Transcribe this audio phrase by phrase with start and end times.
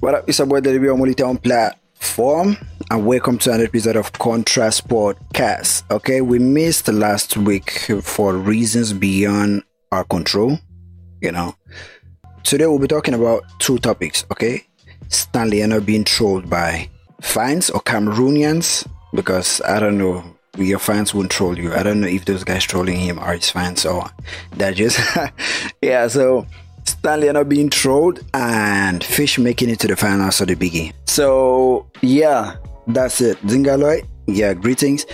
[0.00, 0.28] What up?
[0.28, 2.56] It's about the Review Molitown platform,
[2.88, 5.82] and welcome to another episode of Contrast Podcast.
[5.90, 7.70] Okay, we missed last week
[8.02, 10.56] for reasons beyond our control.
[11.20, 11.56] You know,
[12.44, 14.24] today we'll be talking about two topics.
[14.30, 14.64] Okay,
[15.08, 16.88] Stanley Enow being trolled by
[17.20, 20.22] fans or Cameroonians because I don't know
[20.56, 21.74] your fans won't troll you.
[21.74, 24.08] I don't know if those guys trolling him are his fans or
[24.52, 25.00] they're just
[25.82, 26.06] yeah.
[26.06, 26.46] So
[26.88, 30.92] Stanley Enow being trolled and Fish making it to the finals of the biggie.
[31.06, 33.38] So yeah, that's it.
[33.46, 35.06] Zingaloy, yeah, greetings.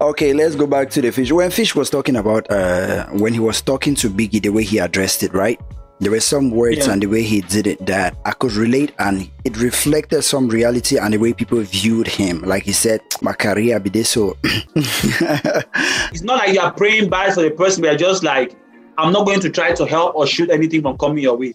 [0.00, 1.30] Okay, let's go back to the Fish.
[1.30, 4.78] When Fish was talking about uh when he was talking to Biggie, the way he
[4.78, 5.60] addressed it, right?
[6.00, 6.92] There were some words Yeah.
[6.94, 10.98] and the way he did it that I could relate and it reflected some reality
[10.98, 12.42] and the way people viewed him.
[12.42, 14.36] Like he said, my career be this so
[14.74, 18.56] It's not like you are praying bad for the person, but you're just like,
[19.02, 21.54] I'm not going to try to help or shoot anything from coming your way.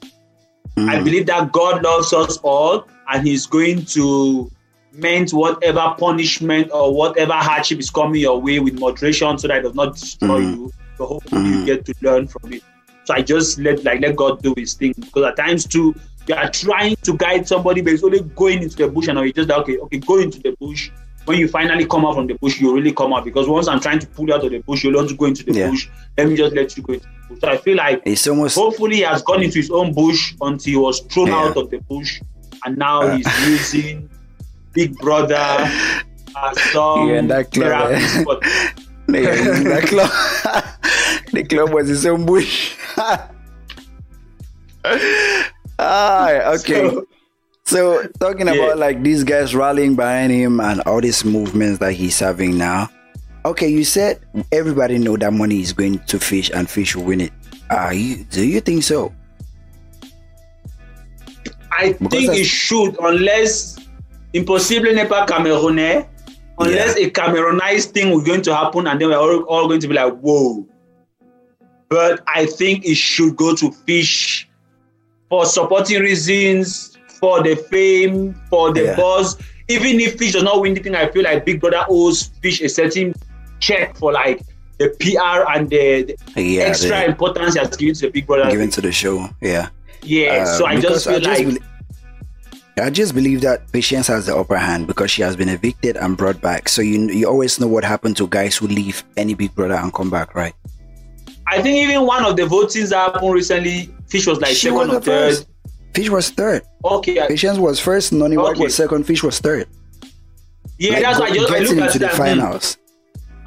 [0.78, 4.52] I believe that God loves us all and He's going to
[4.92, 9.62] meant whatever punishment or whatever hardship is coming your way with moderation so that it
[9.64, 10.56] does not destroy Mhm.
[10.56, 10.72] you.
[10.98, 12.64] So hopefully you get to learn from it.
[13.06, 15.96] So I just let like let God do his thing because at times too
[16.28, 19.32] you are trying to guide somebody but it's only going into the bush and you
[19.32, 20.90] just like, okay, okay, go into the bush.
[21.28, 23.82] When you finally come out from the bush, you really come out because once I'm
[23.82, 25.70] trying to pull you out of the bush, you want to go into the Yeah.
[25.70, 25.90] bush.
[26.18, 27.40] Let me just let you go into the bush.
[27.42, 30.72] So I feel like it's almost hopefully he has gone into his own bush until
[30.72, 31.36] he was thrown Yeah.
[31.40, 32.22] out of the bush
[32.64, 33.18] and now Uh.
[33.18, 34.10] he's using
[34.74, 38.00] big brother as some Yeah, that club, eh?
[38.08, 38.42] spot.
[39.10, 40.12] Yeah, the club
[41.34, 42.76] the club was his own bush.
[45.80, 46.90] ah, okay.
[46.90, 47.08] So,
[47.68, 48.54] So talking Yeah.
[48.54, 52.90] about like these guys rallying behind him and all these movements that he's having now.
[53.46, 54.20] Okay, you said
[54.54, 57.34] everybody know that money is going to fish and fish will win it.
[57.70, 59.14] Are you do you think so?
[61.72, 63.78] I Because think it should unless
[64.34, 66.04] impossible n'est pas camerounais eh?
[66.60, 69.88] unless a cameroonized thing was going to happen and then we're all, all going to
[69.88, 70.66] be like whoa
[71.88, 74.50] but i think it should go to fish
[75.30, 78.96] for supporting reasons for the fame for the Yeah.
[78.96, 79.38] buzz
[79.70, 82.62] even if fish does not win the thing i feel like big brother owes fish
[82.62, 83.14] a certain
[83.60, 84.42] check for like
[84.80, 88.28] the pr and the, the Yeah, extra they- importance he has given to the big
[88.28, 89.28] brother given to the show.
[89.42, 89.70] Yeah.
[90.04, 91.58] yeah Uh, so i just feel like belie-
[92.80, 96.16] I just believe that Patience has the upper hand because she has been evicted and
[96.16, 96.70] brought back.
[96.70, 99.92] So you you always know what happened to guys who leave any Big Brother and
[99.92, 100.54] come back, right?
[101.48, 104.78] I think even one of the votings that happened recently, Fish was like She second
[104.78, 105.30] was or third.
[105.34, 105.48] first.
[105.98, 106.62] Fish was third.
[106.86, 108.14] Okay, Patience was first.
[108.14, 108.64] Noni White Okay.
[108.66, 109.04] was second.
[109.06, 109.68] Fish was third.
[110.78, 112.78] yeah, Like, that's why I just I look at the hmm, finals.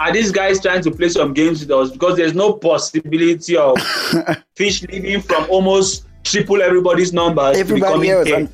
[0.00, 1.90] Are these guys trying to play some games with us?
[1.92, 3.78] Because there's no possibility of
[4.56, 7.56] Fish leaving from almost triple everybody's numbers.
[7.56, 8.34] Everybody else third.
[8.38, 8.48] and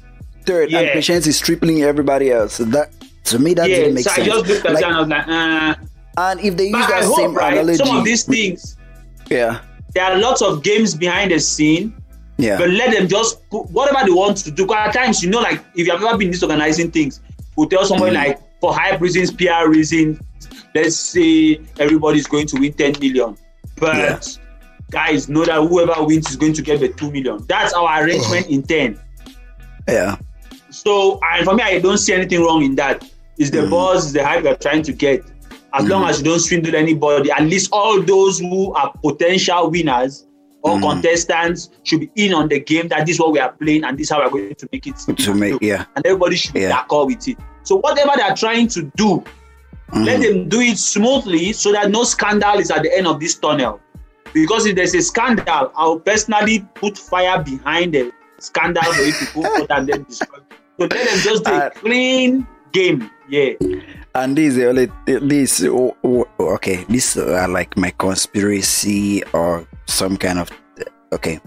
[0.44, 0.92] third, and Yeah.
[0.92, 2.52] Patience is tripling everybody else.
[2.54, 2.92] So that
[3.30, 4.28] to me that yeah, didn't make so sense.
[4.28, 5.74] I just looked at Like, that and I was like, uh,
[6.18, 7.52] and if they use that I same hope, right?
[7.54, 8.76] analogy, Some of these things,
[9.30, 9.60] yeah,
[9.94, 11.94] there are lots of games behind the scene.
[12.38, 14.66] Yeah, But let them just put whatever they want to do.
[14.66, 17.20] 'Cause at times, you know, like if you have ever been disorganizing things,
[17.56, 18.26] we'll tell somebody Mm.
[18.26, 20.18] like for hype reasons, PR reasons,
[20.74, 23.36] let's say everybody's going to win 10 million.
[23.78, 24.18] But Yeah.
[24.90, 27.44] guys, know that whoever wins is going to get the 2 million.
[27.48, 28.98] That's our arrangement in 10.
[29.88, 30.16] yeah.
[30.70, 33.02] So and for me, I don't see anything wrong in that.
[33.38, 33.70] It's the Mm.
[33.70, 35.22] buzz, it's the hype we're trying to get.
[35.72, 36.10] As long Mm.
[36.10, 40.25] as you don't swindle anybody, at least all those who are potential winners
[40.66, 40.82] or Mm.
[40.82, 43.96] contestants should be in on the game that this is what we are playing and
[43.96, 44.96] this is how we're going to make it.
[44.96, 46.70] To make yeah, And everybody should be Yeah.
[46.82, 47.38] d'accord with it.
[47.62, 49.22] So whatever they're trying to do,
[49.94, 50.22] let Mhm.
[50.22, 53.80] them do it smoothly so that no scandal is at the end of this tunnel.
[54.34, 59.26] Because if there's a scandal, I'll personally put fire behind the scandal for it to
[59.34, 60.38] go further and then destroy.
[60.78, 63.08] So let them just do Uh, a clean game.
[63.28, 63.52] Yeah.
[64.16, 66.84] And this is only this oh, oh, okay.
[66.88, 70.50] This are like my conspiracy or some kind of
[71.12, 71.38] okay.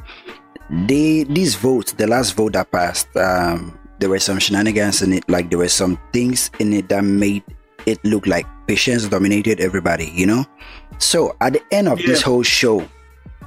[0.85, 5.27] They this vote, the last vote that passed, um, there were some shenanigans in it.
[5.27, 7.43] Like there were some things in it that made
[7.87, 10.11] it look like patience dominated everybody.
[10.13, 10.45] You know.
[10.99, 12.87] So at the end of this whole show,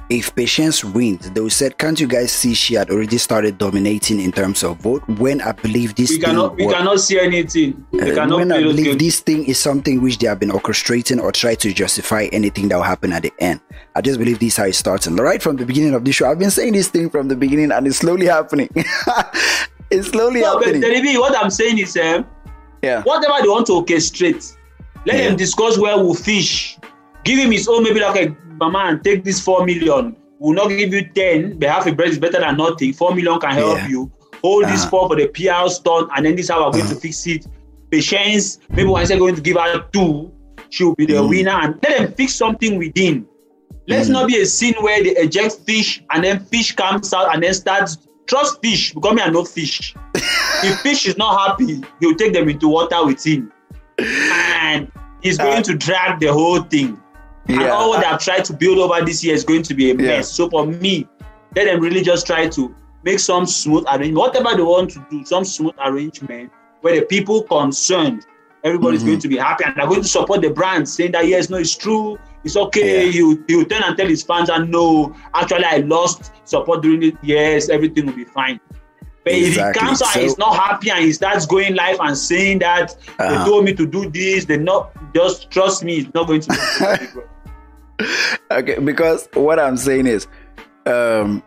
[0.09, 4.19] if patience wins, they will said, "Can't you guys see she had already started dominating
[4.19, 7.85] in terms of vote?" When I believe this We thing cannot we cannot see anything.
[7.91, 11.21] We uh, cannot when I believe this thing is something which they have been orchestrating
[11.21, 13.61] or try to justify anything that will happen at the end.
[13.95, 15.07] I just believe this is how it starts.
[15.07, 17.35] And right from the beginning of the show, I've been saying this thing from the
[17.35, 18.69] beginning and it's slowly happening.
[19.89, 21.19] it's slowly No, but happening.
[21.19, 22.25] What I'm saying is um,
[22.81, 23.03] yeah.
[23.03, 24.55] whatever they want to orchestrate,
[25.05, 25.27] let Yeah.
[25.29, 26.77] them discuss where we'll fish.
[27.23, 30.15] Give him his own, maybe like a mama, take this four million.
[30.39, 32.93] We'll not give you ten, but half a bread is better than nothing.
[32.93, 33.87] Four million can help Yeah.
[33.87, 34.11] you.
[34.43, 34.73] hold uh-huh.
[34.73, 36.95] this for for the PR stunt, and then this how we're going uh-huh.
[36.95, 37.47] to fix it.
[37.89, 40.33] Patience, maybe once they're going to give her two,
[40.69, 41.29] she will be the mm.
[41.29, 43.25] winner, and let them fix something within.
[43.87, 44.13] Let's mm.
[44.13, 47.53] not be a scene where they eject fish and then fish comes out and then
[47.53, 47.97] starts.
[48.25, 49.93] Trust fish because me I know fish.
[50.15, 53.51] if fish is not happy, he'll take them into water with him,
[53.99, 54.89] and
[55.21, 56.97] he's going uh, to drag the whole thing.
[57.47, 57.61] Yeah.
[57.61, 59.95] And all what I've tried to build over this year is going to be a
[59.95, 60.07] mess.
[60.07, 60.21] Yeah.
[60.21, 61.07] So for me,
[61.55, 65.25] let them really just try to make some smooth arrangement, whatever they want to do,
[65.25, 66.51] some smooth arrangement
[66.81, 68.25] where the people concerned,
[68.63, 69.09] everybody's mm-hmm.
[69.09, 71.57] going to be happy and they're going to support the brand, saying that yes, no,
[71.57, 73.05] it's true, it's okay.
[73.05, 73.11] Yeah.
[73.11, 77.15] He will turn and tell his fans and no, actually I lost support during it.
[77.21, 78.59] Yes, everything will be fine.
[79.23, 79.69] But exactly.
[79.69, 82.17] if he comes out so, and he's not happy and he starts going live and
[82.17, 83.29] saying that uh-huh.
[83.29, 86.49] they told me to do this, they not just trust me, it's not going to
[86.49, 87.21] be
[88.51, 90.27] okay, because what I'm saying is
[90.85, 91.43] um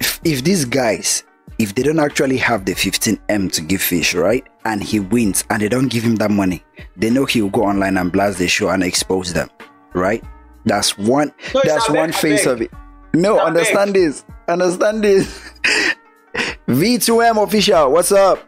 [0.00, 1.24] if, these guys
[1.58, 5.62] if they don't actually have the 15m to give fish right and he wins and
[5.62, 6.64] they don't give him that money
[6.96, 9.48] they know he'll go online and blast the show and expose them
[9.94, 10.22] right?
[10.64, 11.32] That's one.
[11.54, 12.70] No, that's one face of it.
[13.14, 14.24] No, understand this.
[14.48, 15.52] Understand this.
[16.68, 18.46] V2M official, what's up?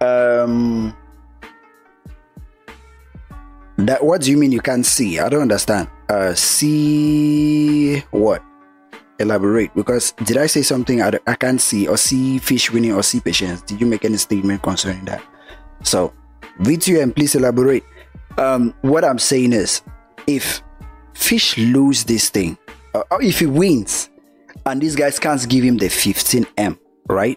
[0.00, 0.96] Um,
[3.86, 5.18] that what do you mean you can't see?
[5.18, 5.88] I don't understand.
[6.08, 8.42] Uh, see what?
[9.20, 13.02] Elaborate because did I say something I, I can't see or see fish winning or
[13.02, 13.62] see patience?
[13.62, 15.22] Did you make any statement concerning that?
[15.82, 16.12] So,
[16.60, 17.84] V2M, please elaborate.
[18.36, 19.82] Um, what I'm saying is
[20.26, 20.62] if
[21.18, 22.56] Fish lose this thing,
[22.94, 24.08] uh, if he wins,
[24.64, 26.78] and these guys can't give him the 15M,
[27.08, 27.36] right?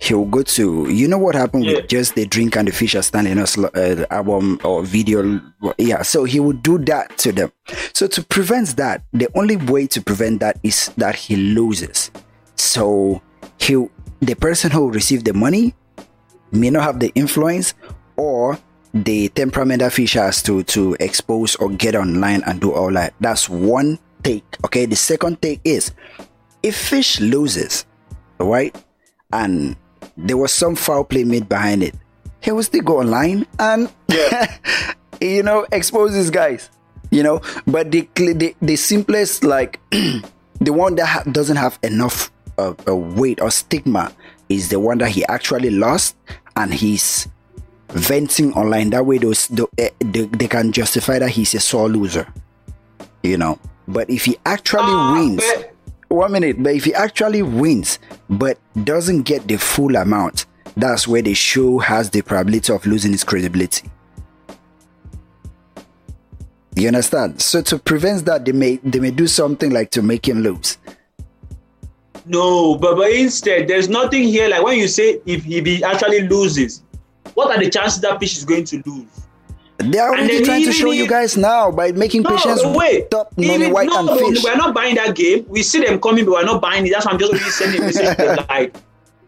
[0.00, 1.76] He'll go to you know what happened yeah.
[1.76, 5.40] with just the drink and the fish are standing us uh, album or video
[5.76, 7.52] yeah so he would do that to them
[7.92, 12.10] so to prevent that the only way to prevent that is that he loses
[12.56, 13.20] so
[13.58, 13.86] he
[14.20, 15.74] the person who received the money
[16.52, 17.74] may not have the influence
[18.16, 18.58] or
[18.92, 23.14] the temperament that fish has to to expose or get online and do all that.
[23.20, 24.44] That's one take.
[24.64, 24.86] Okay.
[24.86, 25.92] The second take is
[26.62, 27.86] if fish loses,
[28.38, 28.74] right,
[29.32, 29.76] and
[30.26, 31.94] there was some foul play made behind it,
[32.40, 34.56] he will still go online and yeah.
[35.20, 36.70] you know expose these guys.
[37.10, 42.30] You know, but the the, the simplest like the one that ha- doesn't have enough
[42.58, 44.12] uh, uh, weight or stigma
[44.48, 46.16] is the one that he actually lost
[46.56, 47.26] and he's
[47.88, 48.90] venting online.
[48.90, 52.32] That way, those the, eh, they, they can justify that he's a sore loser.
[53.22, 53.58] You know,
[53.88, 55.69] but if he actually uh, wins, but-
[56.10, 56.62] one minute.
[56.62, 57.98] But if he actually wins,
[58.28, 60.46] but doesn't get the full amount,
[60.76, 63.88] that's where the show has the probability of losing its credibility.
[66.76, 67.40] You understand?
[67.40, 70.78] So to prevent that, they may they may do something like to make him lose.
[72.26, 74.48] No, but, but instead, there's nothing here.
[74.48, 76.82] Like when you say if he actually loses,
[77.34, 79.06] what are the chances that fish is going to lose?
[79.82, 83.10] They are already trying to show you guys now by making no, patience wait.
[83.10, 84.44] top even, white no, and fish.
[84.44, 85.46] We're not buying that game.
[85.48, 86.90] We see them coming, but we're not buying it.
[86.90, 88.76] That's why I'm just really sending a message to like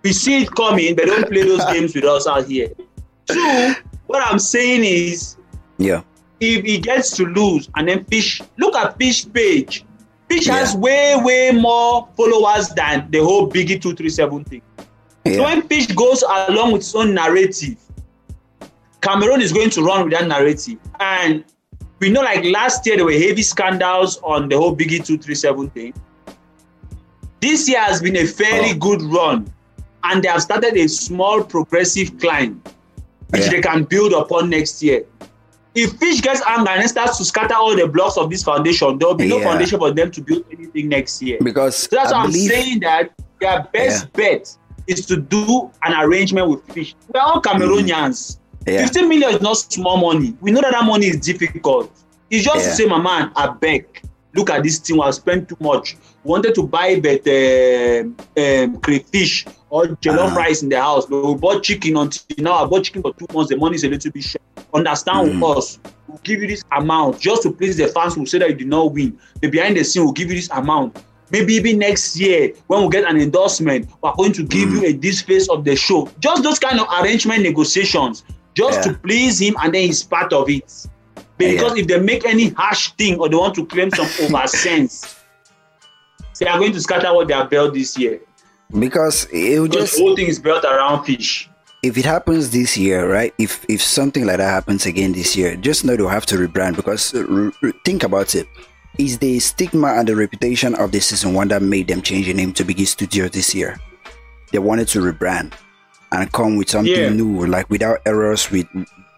[0.03, 2.71] we see it coming, but don't play those games with us out here.
[3.27, 3.75] Two,
[4.07, 5.37] what I'm saying is
[5.79, 6.03] yeah.
[6.41, 9.85] If he gets to lose and then fish look at fish page.
[10.29, 10.59] Fish yeah.
[10.59, 14.63] has way, way more followers than the whole Biggie 237 thing.
[15.25, 15.35] Yeah.
[15.35, 17.77] So when Fish goes along with his own narrative,
[19.03, 20.79] Cameroon is going to run with that narrative.
[21.01, 21.45] And
[21.99, 25.95] we know like last year there were heavy scandals on the whole Biggie 237 thing.
[27.41, 28.79] This year has been a fairly oh.
[28.79, 29.53] good run.
[30.05, 32.63] And they have started a small progressive climb,
[33.31, 33.51] which yeah.
[33.51, 35.05] they can build upon next year.
[35.75, 39.09] If Fish gets angry and starts to scatter all the blocks of this foundation, there
[39.09, 39.37] will be yeah.
[39.37, 41.39] no foundation for them to build anything next year.
[41.43, 42.51] Because so that's I why believe...
[42.51, 44.11] I'm saying that their best yeah.
[44.15, 44.57] bet
[44.87, 46.95] is to do an arrangement with fish.
[47.13, 48.37] We're all Cameroonians.
[48.37, 48.42] Mm.
[48.67, 48.83] Yeah.
[48.83, 50.37] 15 million is not small money.
[50.41, 51.91] We know that that money is difficult.
[52.31, 52.71] It's just yeah.
[52.71, 54.03] to say, my man, I beg,
[54.35, 55.97] look at this thing, I've spent too much.
[56.25, 58.05] Wanted to buy but uh,
[58.41, 60.37] um, crayfish or jollof uh-huh.
[60.37, 62.65] rice in the house, but we bought chicken until now.
[62.65, 63.51] I bought chicken for two months.
[63.51, 64.43] The money is a little bit short.
[64.73, 65.35] Understand mm.
[65.35, 65.79] with us.
[66.07, 68.69] We'll give you this amount just to please the fans who say that you did
[68.69, 69.19] not win.
[69.41, 70.97] But behind the scene, we'll give you this amount
[71.33, 74.83] maybe even next year when we get an endorsement we're going to give mm.
[74.83, 78.23] you a this phase of the show just those kind of arrangement negotiations
[78.55, 78.93] just yeah.
[78.93, 80.87] to please him and then he's part of it
[81.39, 81.83] because yeah.
[81.83, 85.21] if they make any harsh thing or they want to claim some over sense
[86.39, 88.21] they are going to scatter what they have built this year
[88.79, 91.49] because it will just the whole thing is built around fish
[91.83, 93.35] if it happens this year, right?
[93.39, 96.77] If if something like that happens again this year, just know they'll have to rebrand
[96.77, 97.51] because uh,
[97.85, 98.47] think about it
[98.99, 102.35] is the stigma and the reputation of the season one that made them change the
[102.35, 103.81] name to Biggie Studio this year.
[104.53, 105.55] they wanted to rebrand
[106.13, 107.09] and come with something yeah.
[107.09, 108.67] new, like without errors, with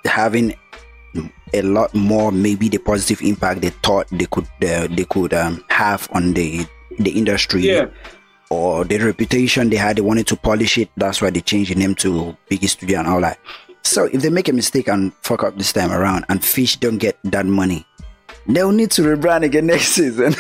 [0.05, 0.55] having
[1.53, 5.65] a lot more maybe the positive impact they thought they could uh, they could um,
[5.69, 6.67] have on the
[6.99, 7.87] the industry yeah.
[8.51, 11.75] or the reputation they had they wanted to polish it that's why they changed the
[11.77, 13.39] name to Biggie Studio and all that
[13.83, 16.99] so if they make a mistake and fuck up this time around and fish don't
[16.99, 17.87] get that money
[18.49, 20.35] they'll need to rebrand again next season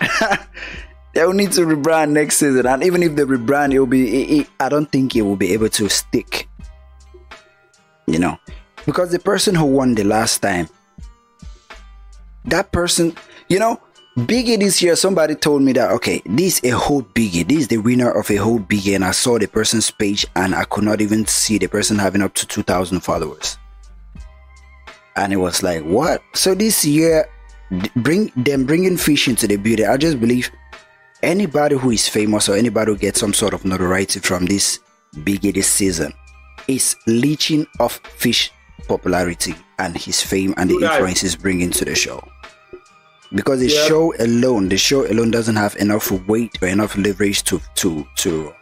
[1.14, 4.40] they'll need to rebrand next season and even if they rebrand it will be it,
[4.40, 6.48] it, i don't think it will be able to stick
[8.06, 8.38] you know
[8.86, 10.68] because the person who won the last time,
[12.44, 13.14] that person,
[13.48, 13.80] you know,
[14.18, 17.48] Biggie this year, somebody told me that, okay, this is a whole Biggie.
[17.48, 18.94] This is the winner of a whole Biggie.
[18.94, 22.20] And I saw the person's page and I could not even see the person having
[22.20, 23.56] up to 2,000 followers.
[25.16, 26.22] And it was like, what?
[26.34, 27.26] So this year,
[27.96, 29.86] bring them bringing fish into the beauty.
[29.86, 30.50] I just believe
[31.22, 34.80] anybody who is famous or anybody who gets some sort of notoriety from this
[35.14, 36.12] Biggie this season
[36.68, 38.50] is leeching off fish
[38.88, 42.26] popularity and his fame and the influence he's bringing to the show.
[43.34, 43.88] Because the yep.
[43.88, 48.54] show alone, the show alone doesn't have enough weight or enough leverage to to to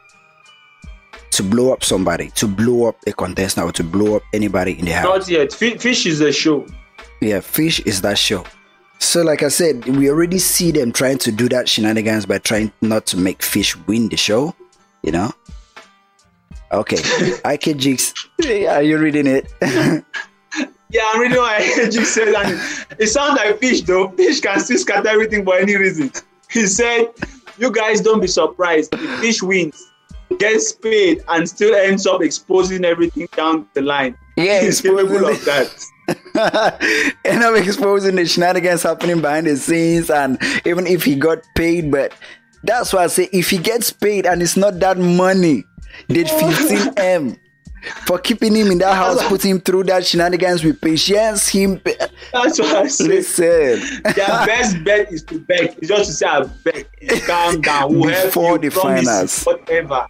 [1.31, 4.85] to blow up somebody, to blow up a contestant, or to blow up anybody in
[4.85, 5.05] the house.
[5.05, 5.52] Not yet.
[5.52, 6.67] Fish is a show.
[7.21, 8.45] Yeah, Fish is that show.
[9.00, 12.71] So, like I said, we already see them trying to do that shenanigans by trying
[12.80, 14.54] not to make Fish win the show.
[15.02, 15.33] You know,
[16.73, 16.99] Okay.
[17.45, 18.14] IK Jigs.
[18.47, 19.52] Are you reading it?
[20.90, 22.28] yeah, I'm reading what IK Jigs said.
[22.28, 22.61] And
[22.99, 24.09] it sounds like fish, though.
[24.11, 26.12] Fish can still scatter everything for any reason.
[26.50, 27.09] He said,
[27.59, 29.90] You guys don't be surprised if fish wins,
[30.38, 34.16] gets paid, and still ends up exposing everything down the line.
[34.37, 35.75] Yeah, he's capable of that.
[37.25, 41.91] end up exposing the shenanigans happening behind the scenes, and even if he got paid,
[41.91, 42.13] but
[42.63, 45.65] that's why I say if he gets paid and it's not that money,
[46.09, 47.39] did 15M
[48.07, 51.49] for keeping him in that house, put him through that shenanigans with patience.
[51.49, 51.81] Him.
[52.33, 53.07] That's what I said.
[53.07, 54.03] Listen.
[54.03, 55.77] Their best bet is to beg.
[55.79, 56.87] It's just to say, I beg.
[57.27, 57.99] Calm down.
[57.99, 59.45] We'll before the finals.
[59.45, 60.07] Whatever.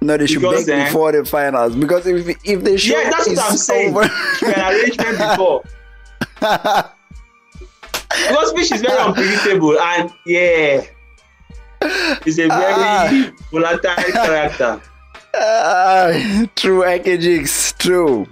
[0.00, 3.10] No, they should because, beg uh, before the finals because if if they show yeah,
[3.10, 3.96] that's what I'm saying.
[3.96, 4.02] Over...
[4.46, 5.62] an arrangement before.
[8.28, 10.82] because fish is very unpredictable and yeah,
[12.24, 13.30] he's a very ah.
[13.50, 14.80] volatile character.
[15.38, 18.26] Uh, true, Akejix, true.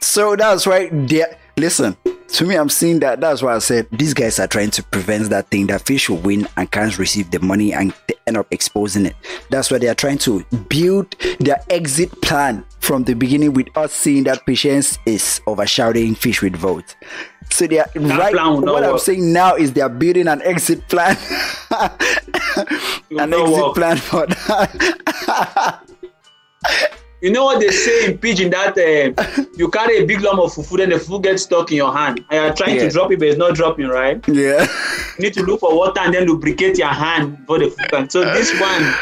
[0.00, 1.24] So that's why they
[1.56, 1.96] listen
[2.28, 2.56] to me.
[2.56, 3.20] I'm seeing that.
[3.20, 6.16] That's why I said these guys are trying to prevent that thing that fish will
[6.18, 9.14] win and can't receive the money and they end up exposing it.
[9.50, 13.92] That's why they are trying to build their exit plan from the beginning with us
[13.92, 16.96] seeing that patience is overshadowing fish with vote.
[17.50, 18.34] So they are that right.
[18.34, 21.16] What I'm saying now is they are building an exit plan.
[21.70, 23.74] an exit work.
[23.76, 25.80] plan for that.
[27.22, 30.52] You know what they say in pidgin that uh, you carry a big lump of
[30.52, 32.82] fufu, then the fufu gets stuck in your hand, and you're trying yeah.
[32.82, 34.26] to drop it, but it's not dropping, right?
[34.26, 34.66] Yeah.
[35.18, 38.10] You need to look for water and then lubricate your hand for the fufu.
[38.10, 38.92] So this one,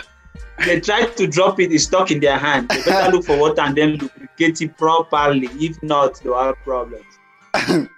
[0.67, 2.69] they try to drop it, it's stuck in their hand.
[2.69, 5.49] They better look for water and then lubricate it properly.
[5.53, 7.07] If not, they'll have problems.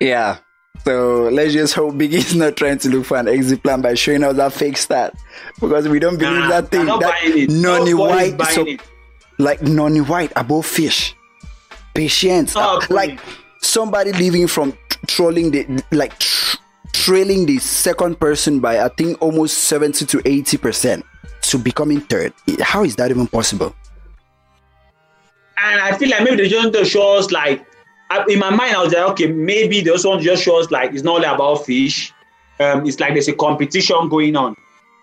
[0.00, 0.38] yeah.
[0.84, 4.22] So let's just hope Biggie's not trying to look for an exit plan by showing
[4.22, 5.14] us that fake stat
[5.60, 6.86] because we don't believe nah, that thing.
[6.86, 8.40] That Noni White.
[8.50, 8.80] So, it
[9.42, 11.14] like Noni White above fish.
[11.94, 12.54] Patience.
[12.56, 13.20] Oh, like
[13.60, 14.72] somebody leaving from
[15.06, 16.56] trolling the like tr-
[16.92, 21.06] trailing the second person by I think almost 70 to 80 percent
[21.42, 22.32] to becoming third.
[22.60, 23.74] How is that even possible?
[25.58, 27.64] And I feel like maybe they just want to show us like
[28.28, 30.70] in my mind, I was like, okay, maybe they also want to just show us
[30.70, 32.12] like it's not only about fish.
[32.60, 34.54] Um, it's like there's a competition going on.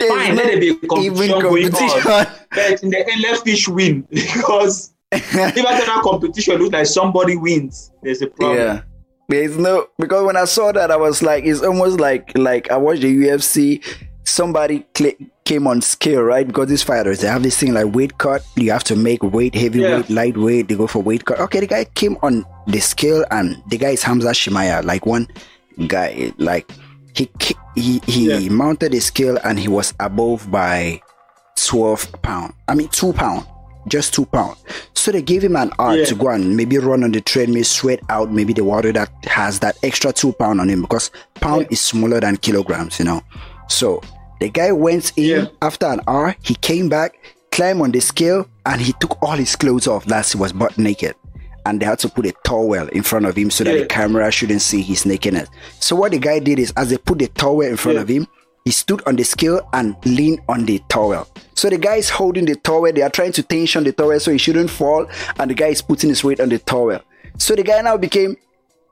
[0.07, 2.27] Fine, let there be competition, going on.
[2.51, 7.35] But in the end, let fish win because if after that competition looks like somebody
[7.35, 8.57] wins, there's a problem.
[8.57, 8.81] Yeah.
[9.27, 12.77] There's no because when I saw that I was like it's almost like like I
[12.77, 13.85] watched the UFC
[14.23, 15.13] somebody cl-
[15.45, 18.71] came on scale right because these fighters they have this thing like weight cut you
[18.71, 20.15] have to make weight heavyweight yeah.
[20.15, 23.77] lightweight they go for weight cut okay the guy came on the scale and the
[23.77, 25.27] guy is Hamza Chimaev like one
[25.87, 26.71] guy like
[27.13, 27.29] he
[27.75, 28.49] he he yeah.
[28.49, 31.01] mounted a scale and he was above by
[31.55, 32.53] 12 pound.
[32.67, 33.45] I mean 2 pound.
[33.87, 34.57] Just 2 pound.
[34.93, 36.05] So they gave him an hour yeah.
[36.05, 39.59] to go and maybe run on the treadmill sweat out maybe the water that has
[39.59, 41.67] that extra 2 pound on him because pound yeah.
[41.71, 43.21] is smaller than kilograms you know.
[43.67, 44.01] So
[44.39, 47.17] the guy went in after an hour he came back
[47.51, 50.05] climbed on the scale and he took all his clothes off.
[50.05, 51.15] That's he was butt naked
[51.65, 53.81] and they had to put a towel in front of him so that yeah.
[53.81, 55.49] the camera shouldn't see his nakedness.
[55.79, 58.01] So what the guy did is, as they put the towel in front yeah.
[58.01, 58.27] of him,
[58.65, 61.27] he stood on the scale and leaned on the towel.
[61.55, 62.91] So the guy is holding the towel.
[62.91, 65.07] They are trying to tension the towel so he shouldn't fall,
[65.39, 66.99] and the guy is putting his weight on the towel.
[67.37, 68.35] So the guy now became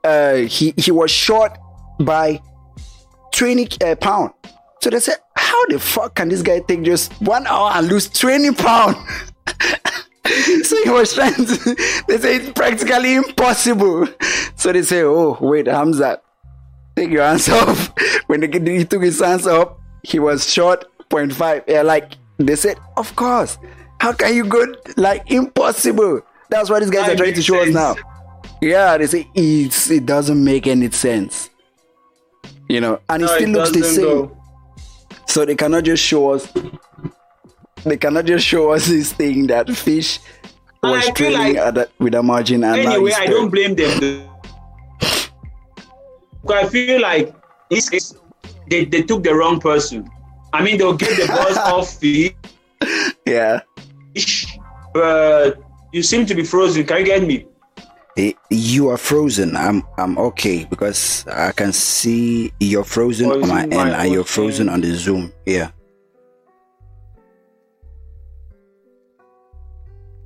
[0.03, 1.57] uh, he he was short
[1.99, 2.41] by
[3.33, 4.31] 20 uh, pound.
[4.81, 8.09] So they said, how the fuck can this guy take just one hour and lose
[8.09, 8.95] 20 pound?
[10.63, 14.07] so he was trying to, they say it's practically impossible.
[14.55, 16.21] So they say, oh, wait, Hamza,
[16.95, 17.93] take your hands off.
[18.27, 21.63] When the, he took his hands off, he was short 0.5.
[21.67, 23.57] Yeah, like, they said, of course.
[23.99, 24.65] How can you go,
[24.95, 26.21] like, impossible.
[26.49, 27.75] That's what these guys that are trying to show sense.
[27.75, 28.51] us now.
[28.61, 31.49] Yeah, they say it's, it doesn't make any sense.
[32.69, 34.05] You know, and no, it still it looks the same.
[34.05, 34.37] Go.
[35.27, 36.51] So they cannot just show us
[37.89, 40.19] they cannot just show us this thing that fish
[40.83, 44.27] was trading like, with a margin and anyway i don't blame them
[46.49, 47.33] i feel like
[47.69, 48.15] it's, it's,
[48.69, 50.09] they, they took the wrong person.
[50.53, 52.33] I mean they'll get the boss off fish
[53.25, 53.61] yeah.
[54.93, 55.57] but
[55.91, 56.85] you seem to be frozen.
[56.85, 57.45] Can you get me?
[58.49, 59.55] You are frozen.
[59.55, 63.73] I'm I'm okay because I can see you're frozen on my end.
[63.73, 65.31] and you're frozen on the Zoom.
[65.45, 65.69] Yeah.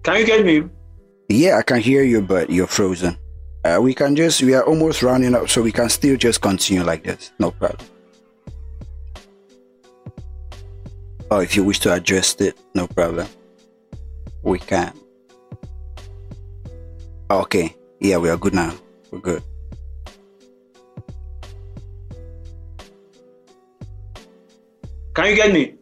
[0.04, 0.64] Can you get me?
[1.30, 3.18] Yeah, I can hear you, but you're frozen.
[3.64, 6.84] Uh, we can just, we are almost rounding up, so we can still just continue
[6.84, 7.32] like this.
[7.38, 7.88] No problem.
[11.30, 13.28] Or oh, if you wish to adjust it, no problem.
[14.42, 14.92] We can.
[17.30, 17.76] Okay.
[18.00, 18.74] Yeah, we are good now.
[19.12, 19.44] We're good.
[25.14, 25.76] Can you get me?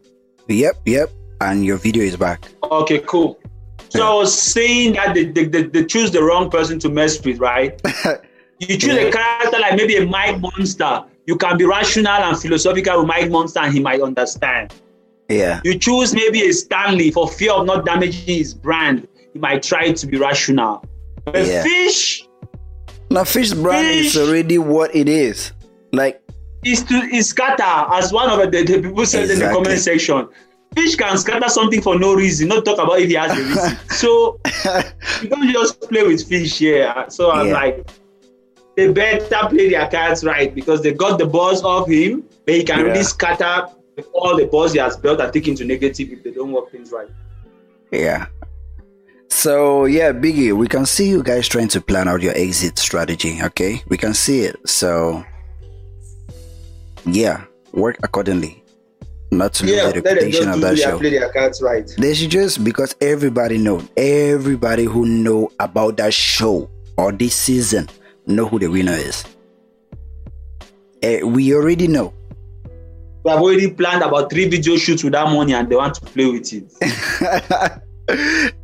[0.50, 1.10] Yep, yep.
[1.40, 2.50] And your video is back.
[2.62, 3.39] Okay, cool.
[3.90, 7.80] So saying that they, they, they, they, choose the wrong person to mess with, right?
[8.60, 9.08] you choose yeah.
[9.08, 11.04] a character like maybe a Mike Monster.
[11.26, 14.74] You can be rational and philosophical with Mike Monster and he might understand.
[15.28, 15.62] Yeah.
[15.64, 19.08] You choose maybe a Stanley for fear of not damaging his brand.
[19.34, 20.84] He might try to be rational.
[21.28, 21.64] A yeah.
[21.64, 22.28] fish.
[23.12, 25.52] Now, fish brand fish, is already what it is.
[25.92, 26.22] Like,
[26.64, 29.34] is to is scatter as one of the, the people said exactly.
[29.34, 30.28] in the comment section
[30.76, 33.78] fish can scatter something for no reason, not talk about if he has a reason.
[33.90, 34.40] so
[35.22, 37.06] you don't just play with fish here.
[37.10, 37.54] So I'm yeah.
[37.54, 37.90] like,
[38.76, 42.64] they better play their cards right because they got the balls off him, but he
[42.64, 42.86] can yeah.
[42.86, 43.68] really scatter
[44.14, 46.92] all the balls he has built and take into negative if they don't work things
[46.92, 47.10] right.
[47.92, 48.28] Yeah.
[49.30, 53.40] So yeah, Biggie, we can see you guys trying to plan out your exit strategy.
[53.42, 54.56] Okay, we can see it.
[54.68, 55.24] So
[57.06, 58.59] yeah, work accordingly
[59.32, 60.98] not to yeah, lose the reputation of that show.
[60.98, 61.90] Play their cards right.
[61.98, 67.90] They should just because everybody know, everybody who know about that show or this season
[68.26, 69.24] know who the winner is.
[71.04, 72.14] Uh, we already know.
[73.24, 76.02] We have already planned about three video shoots with that money, and they want to
[76.02, 77.82] play with it.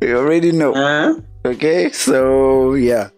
[0.00, 0.74] we already know.
[0.74, 1.20] Uh-huh.
[1.44, 3.10] Okay, so yeah,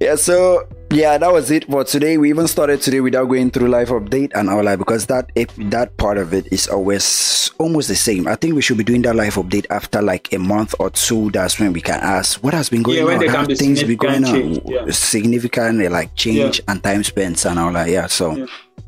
[0.00, 0.16] yeah.
[0.16, 2.18] So yeah, that was it for today.
[2.18, 5.54] We even started today without going through life update and all that because that if
[5.56, 8.28] that part of it is always almost the same.
[8.28, 11.30] I think we should be doing that life update after like a month or two.
[11.30, 14.24] That's when we can ask what has been going yeah, on, how things be going
[14.24, 14.84] change, on, yeah.
[14.90, 16.64] significant like change yeah.
[16.68, 17.88] and time spent and all that.
[17.88, 18.36] Yeah, so.
[18.36, 18.46] Yeah.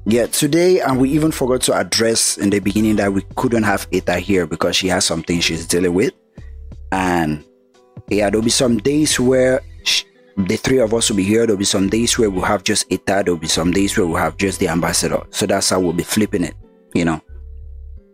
[0.09, 3.88] Yeah, today, and we even forgot to address in the beginning that we couldn't have
[3.92, 6.14] Eta here because she has something she's dealing with.
[6.92, 7.45] And
[8.09, 9.62] yeah, there'll be some days where
[10.37, 11.46] the three of us will be here.
[11.46, 13.22] There'll be some days where we'll have just Ita.
[13.25, 15.22] There'll be some days where we'll have just the ambassador.
[15.31, 16.55] So that's how we'll be flipping it,
[16.94, 17.20] you know,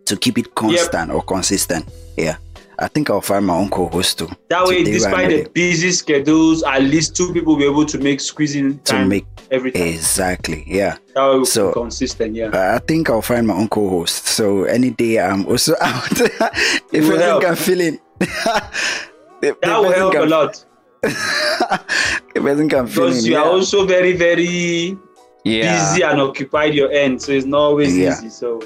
[0.07, 1.17] to keep it constant yep.
[1.17, 1.89] or consistent.
[2.17, 2.37] Yeah.
[2.79, 4.29] I think I'll find my own co-host too.
[4.49, 8.21] That way, despite the busy schedules, at least two people will be able to make
[8.21, 9.95] squeezing time to make everything.
[9.95, 10.65] Exactly.
[10.67, 10.97] Yeah.
[11.15, 12.35] That way so consistent.
[12.35, 12.75] Yeah.
[12.75, 14.27] I think I'll find my own co-host.
[14.27, 16.21] So any day I'm also out.
[16.21, 18.01] if you think I'm feeling.
[18.19, 20.65] that will help a lot
[21.05, 23.41] it wasn't Because you yeah.
[23.41, 24.97] are also very, very
[25.45, 25.73] yeah.
[25.73, 28.13] busy and occupied your end, so it's not always yeah.
[28.13, 28.31] easy.
[28.31, 28.63] So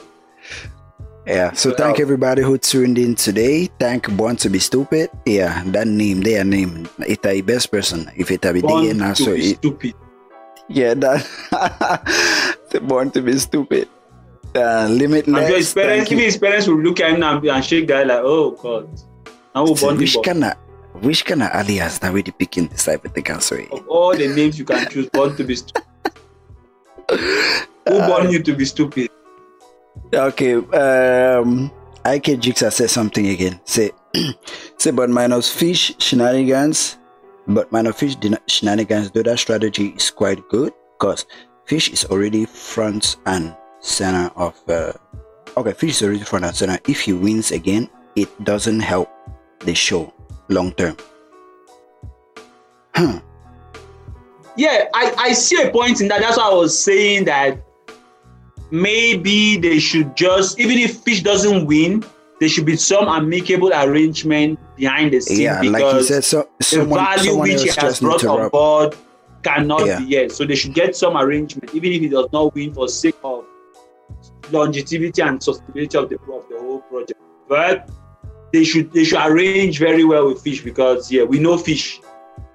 [1.27, 3.69] yeah, so thank everybody who tuned in today.
[3.81, 5.11] Thank Born to be Stupid.
[5.25, 6.89] Yeah, that name, their name.
[7.01, 8.11] It's the best person.
[8.17, 9.95] If it be Born DNA, so it, stupid.
[10.69, 11.27] Yeah, that
[12.83, 13.89] Born to be Stupid.
[14.55, 15.45] Uh, limitless.
[15.45, 18.21] And his parents, even his parents will look at him and, and shake their like,
[18.23, 18.89] oh God.
[19.55, 20.55] Now born which kind of
[21.03, 23.69] which kind of alias that we picking this type of thing can say?
[23.71, 25.85] Of all the names you can choose, born to be stupid.
[27.89, 29.11] Who born you to be stupid?
[30.13, 30.55] Okay.
[30.55, 31.71] Um
[32.05, 33.61] IK Jigsaw said something again.
[33.65, 33.91] Say
[34.79, 36.99] say but minus fish shenanigans.
[37.49, 38.17] But minus fish
[38.49, 41.27] shenanigans, though that strategy is quite good because
[41.65, 44.61] fish is already front and center of.
[44.69, 44.93] Uh,
[45.57, 46.79] okay, fish is already front and center.
[46.89, 49.09] If he wins again, it doesn't help
[49.61, 50.13] the show
[50.49, 50.97] long term.
[52.95, 53.21] Huh.
[54.57, 56.21] Yeah, I, I see a point in that.
[56.21, 57.63] That's why I was saying that
[58.71, 62.05] maybe they should just, even if Fish doesn't win,
[62.41, 66.49] there should be some amicable arrangement behind the scene yeah, because like you said, so,
[66.61, 68.97] someone, the value which he has brought on board
[69.43, 69.99] cannot yeah.
[69.99, 70.37] be yes.
[70.37, 73.45] So they should get some arrangement, even if he does not win for sake of
[74.51, 77.21] longevity and sustainability of the of the whole project.
[77.49, 77.91] But
[78.57, 82.01] they should they should arrange very well with Fish because yeah, we know Fish.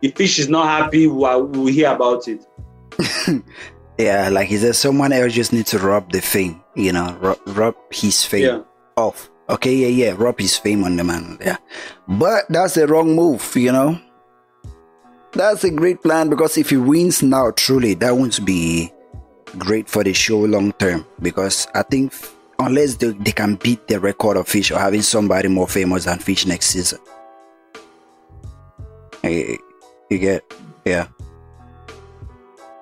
[0.02, 2.44] If Fish is not happy, we'll, we'll hear about it.
[4.00, 7.38] yeah, like he said, someone else just needs to rub the fame, you know, rub,
[7.46, 8.62] rub his fame yeah.
[8.98, 9.30] off.
[9.48, 11.38] Okay, yeah, yeah, rub his fame on the man.
[11.40, 11.58] Yeah,
[12.08, 14.00] but that's the wrong move, you know.
[15.34, 18.92] That's a great plan because if he wins now, truly, that won't be
[19.60, 21.06] great for the show long term.
[21.22, 22.14] Because I think
[22.66, 26.20] unless they, they can beat the record of Fish or having somebody more famous than
[26.20, 27.00] Fish next season,
[29.24, 29.58] you,
[30.10, 30.44] you get,
[30.86, 31.08] yeah.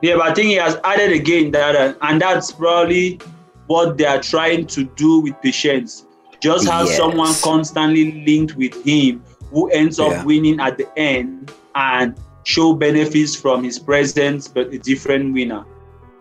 [0.01, 3.19] Yeah, but I think he has added again that, uh, and that's probably
[3.67, 6.05] what they are trying to do with patience.
[6.39, 6.95] Just have yes.
[6.95, 10.23] someone constantly linked with him who ends up yeah.
[10.23, 15.65] winning at the end and show benefits from his presence, but a different winner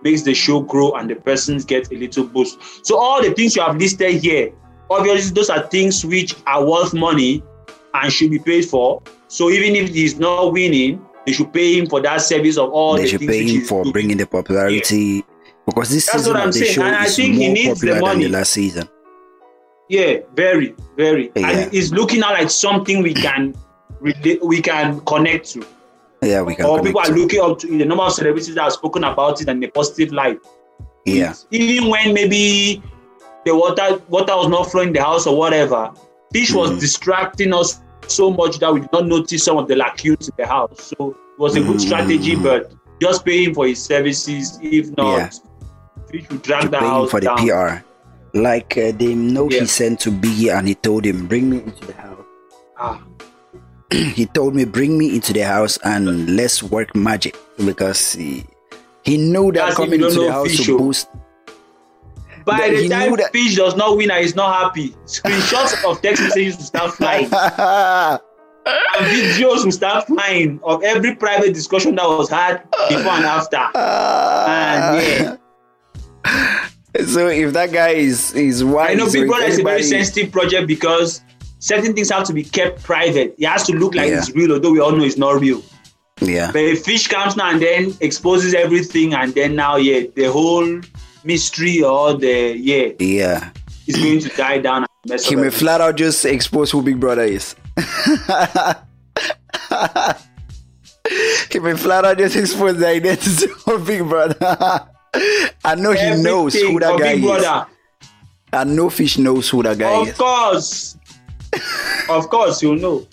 [0.02, 2.86] makes the show grow and the persons get a little boost.
[2.86, 4.52] So all the things you have listed here,
[4.90, 7.42] obviously those are things which are worth money
[7.94, 9.02] and should be paid for.
[9.28, 12.96] So even if he's not winning, they should pay him for that service of all
[12.96, 13.92] they the should pay him for doing.
[13.92, 15.20] bringing the popularity yeah.
[15.66, 16.72] because this That's season what I'm the saying.
[16.72, 18.22] show and I think more he needs popular the money.
[18.22, 18.88] than the last season.
[19.90, 21.32] Yeah, very, very.
[21.34, 21.48] Yeah.
[21.48, 23.54] And it's looking out like something we can
[24.00, 25.66] we can connect to.
[26.22, 26.66] Yeah, we can.
[26.66, 29.48] Or people are looking up to the number of celebrities that have spoken about it
[29.48, 30.38] in a positive light.
[31.04, 31.34] Yeah.
[31.50, 32.82] Even when maybe
[33.44, 35.92] the water water was not flowing in the house or whatever,
[36.32, 36.56] fish mm.
[36.56, 40.34] was distracting us so much that we did not notice some of the lacunes in
[40.36, 40.92] the house.
[40.98, 41.80] So it was a good mm.
[41.80, 44.58] strategy, but just paying for his services.
[44.60, 45.30] If not, yeah.
[46.10, 47.38] fish would drag the house for the down.
[47.46, 47.84] PR.
[48.34, 49.60] Like uh, they know yeah.
[49.60, 52.24] he sent to Biggie and he told him, "Bring me into the house."
[52.76, 53.07] Ah.
[54.14, 58.44] he told me, "Bring me into the house and let's work magic," because he
[59.04, 60.78] he knew that That's coming into the house to oh.
[60.78, 61.08] boost.
[62.44, 63.32] By the time that...
[63.32, 67.24] Fish does not win and is not happy, screenshots of text messages will start flying.
[68.68, 73.58] and videos will start flying of every private discussion that was had before and after.
[73.76, 75.36] and
[76.24, 76.68] yeah.
[77.06, 80.32] So if that guy is is wise, I know Big Brother is a very sensitive
[80.32, 81.22] project because
[81.58, 83.34] certain things have to be kept private.
[83.38, 84.18] It has to look like yeah.
[84.18, 85.62] it's real, although we all know it's not real.
[86.20, 86.50] Yeah.
[86.52, 90.80] But if fish comes now and then exposes everything, and then now, yeah, the whole
[91.24, 93.50] mystery or the yeah, yeah,
[93.86, 94.86] is going to die down.
[95.10, 97.54] And he may flat out just expose who Big Brother is.
[101.50, 104.36] he may flat out just expose the identity of Big Brother.
[105.64, 107.20] I know he knows who that guy is.
[107.22, 107.66] Brother.
[108.50, 110.12] I know Fish knows who that guy of is.
[110.12, 110.98] Of course
[112.08, 113.06] of course, you know.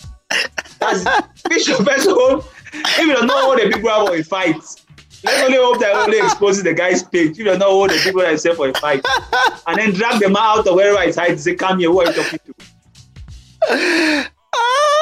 [0.78, 1.04] That's
[1.48, 2.16] Bishop Benson.
[2.72, 4.56] If you don't know what the people have for a fight,
[5.24, 7.30] let's only hope that only exposes the guy's page.
[7.32, 9.04] If you don't know what the people are saying for a fight,
[9.66, 12.12] and then drag them out of wherever it's hiding, say, "Come here, who are you
[12.12, 12.54] talking to?"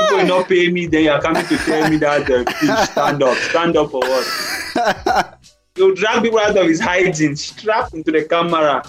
[0.01, 2.45] People will not pay me, then you're coming to tell me that uh,
[2.87, 5.39] stand up, stand up for what?
[5.77, 8.83] You drag people out of his hiding, strap into the camera.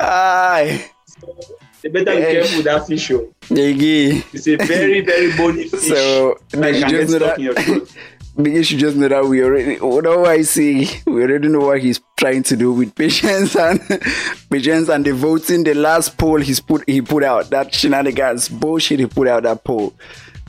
[0.00, 0.90] Aye.
[1.20, 1.36] So,
[1.82, 3.10] they better be careful with that fish.
[3.10, 3.32] Oh.
[3.50, 5.88] It's a very, very bony fish.
[5.88, 7.88] So, like, you just know that.
[8.36, 12.00] Because you just know that we already, whatever I see, we already know what he's
[12.16, 13.80] trying to do with patience and
[14.50, 15.64] patience and the voting.
[15.64, 19.00] The last poll he's put, he put out that shenanigans bullshit.
[19.00, 19.92] He put out that poll.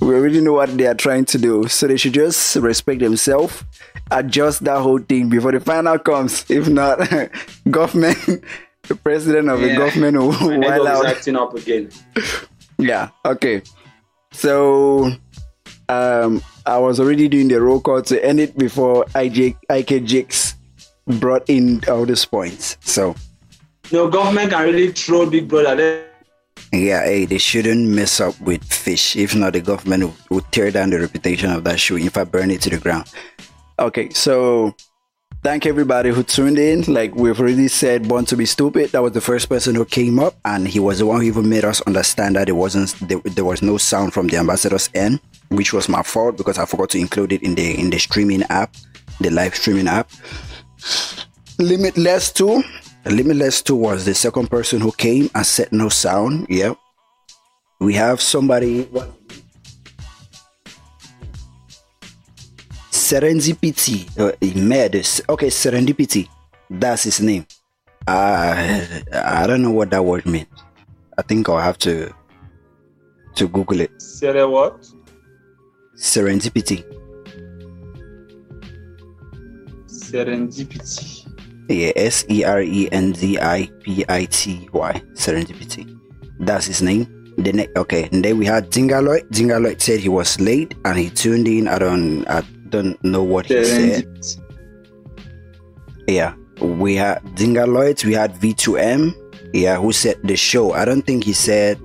[0.01, 3.63] We already know what they are trying to do, so they should just respect themselves,
[4.11, 6.45] adjust that whole thing before the final comes.
[6.49, 7.07] If not,
[7.69, 8.43] government
[8.87, 9.67] the president of yeah.
[9.67, 11.05] the government will while out.
[11.05, 11.89] acting up again.
[12.77, 13.09] yeah.
[13.25, 13.61] Okay.
[14.31, 15.11] So,
[15.89, 20.55] um, I was already doing the roll call to end it before IJ, IK Jakes
[21.05, 22.77] brought in all these points.
[22.81, 23.15] So,
[23.91, 26.05] no government can really throw Big Brother.
[26.71, 29.15] Yeah, hey, they shouldn't mess up with fish.
[29.15, 31.95] If not, the government will, will tear down the reputation of that show.
[31.95, 33.11] If I burn it to the ground.
[33.77, 34.75] Okay, so
[35.43, 36.81] thank everybody who tuned in.
[36.83, 38.91] Like we've already said, Born to be Stupid.
[38.91, 41.49] That was the first person who came up, and he was the one who even
[41.49, 45.19] made us understand that it wasn't there, there was no sound from the ambassador's end,
[45.49, 48.43] which was my fault because I forgot to include it in the in the streaming
[48.43, 48.75] app,
[49.19, 50.09] the live streaming app.
[51.59, 52.63] Limitless too.
[53.05, 56.47] Limitless 2 was the second person who came and said no sound.
[56.49, 56.77] Yep.
[57.81, 58.83] We have somebody.
[58.83, 59.22] What?
[63.13, 64.09] Serendipity.
[64.17, 64.95] Uh, mad.
[65.29, 66.27] Okay, Serendipity.
[66.67, 67.45] That's his name.
[68.07, 68.81] Uh,
[69.13, 70.47] I don't know what that word means.
[71.15, 72.11] I think I'll have to
[73.35, 74.01] to Google it.
[74.01, 74.81] Sere what?
[75.95, 76.81] Serendipity.
[79.85, 81.29] Serendipity.
[81.69, 85.01] Yeah, S E R E N D I P I T Y.
[85.13, 85.85] Serendipity.
[86.39, 87.05] That's his name.
[87.37, 89.29] The ne- okay, and then we had Dingaloid.
[89.29, 91.67] Dingaloid said he was late and he tuned in.
[91.67, 92.43] I don't, I
[92.73, 94.09] don't know what he said.
[96.07, 98.03] Yeah, we had Dingaloid.
[98.03, 99.13] We had V2M.
[99.53, 100.73] Yeah, who said the show?
[100.73, 101.77] I don't think he said.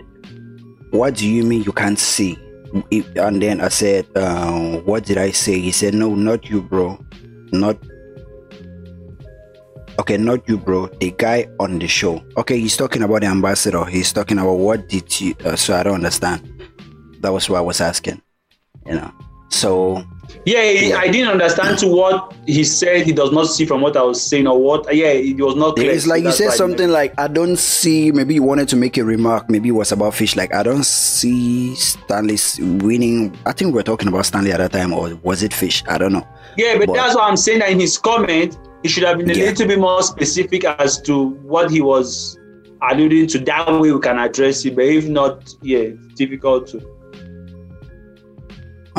[0.90, 2.38] What do you mean you can't see?
[3.16, 5.58] And then I said, uh, what did I say?
[5.60, 6.98] He said, no, not you, bro.
[7.52, 7.76] Not
[9.98, 13.84] okay not you bro the guy on the show okay he's talking about the ambassador
[13.84, 16.38] he's talking about what did you uh, so i don't understand
[17.18, 18.22] that was what i was asking
[18.86, 19.12] you know
[19.50, 20.04] so
[20.44, 23.06] yeah, I didn't understand to what he said.
[23.06, 24.94] He does not see from what I was saying, or what.
[24.94, 25.90] Yeah, it was not clear.
[25.90, 29.04] It's like you said something like, "I don't see." Maybe you wanted to make a
[29.04, 29.50] remark.
[29.50, 30.36] Maybe it was about fish.
[30.36, 33.36] Like, I don't see Stanley winning.
[33.46, 35.82] I think we are talking about Stanley at that time, or was it fish?
[35.88, 36.26] I don't know.
[36.56, 37.60] Yeah, but, but that's what I'm saying.
[37.60, 39.46] That in his comment, he should have been a yeah.
[39.46, 42.38] little bit more specific as to what he was
[42.82, 43.38] alluding to.
[43.40, 44.76] That way we can address it.
[44.76, 46.97] But if not, yeah, it's difficult to.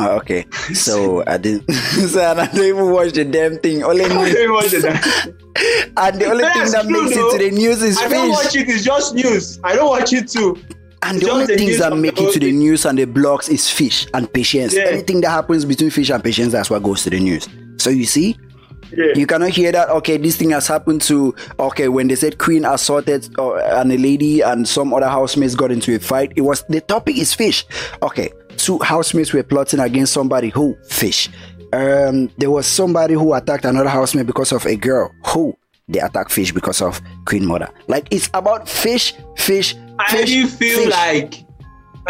[0.00, 1.70] Oh, okay, so I didn't.
[1.72, 3.82] so I didn't even watch the damn thing.
[3.82, 4.84] Only I didn't watch it.
[5.96, 7.28] and the only thing that true, makes though.
[7.28, 8.12] it to the news is I fish.
[8.12, 8.68] don't watch it.
[8.68, 9.60] It's just news.
[9.64, 10.56] I don't watch it too.
[11.02, 13.70] And it's the only things that make it to the news and the blogs is
[13.70, 14.74] fish and patience.
[14.74, 14.84] Yeah.
[14.84, 17.48] Anything that happens between fish and patience, that's what goes to the news.
[17.78, 18.36] So you see,
[18.92, 19.12] yeah.
[19.14, 19.88] You cannot hear that.
[19.88, 21.34] Okay, this thing has happened to.
[21.58, 25.70] Okay, when they said Queen assaulted uh, and a lady and some other housemates got
[25.70, 27.64] into a fight, it was the topic is fish.
[28.02, 31.28] Okay, two housemates were plotting against somebody who fish.
[31.72, 35.56] Um, there was somebody who attacked another housemate because of a girl who
[35.88, 37.70] they attack fish because of Queen Mother.
[37.88, 39.74] Like it's about fish, fish.
[39.98, 40.90] I fish, really feel fish.
[40.90, 41.44] like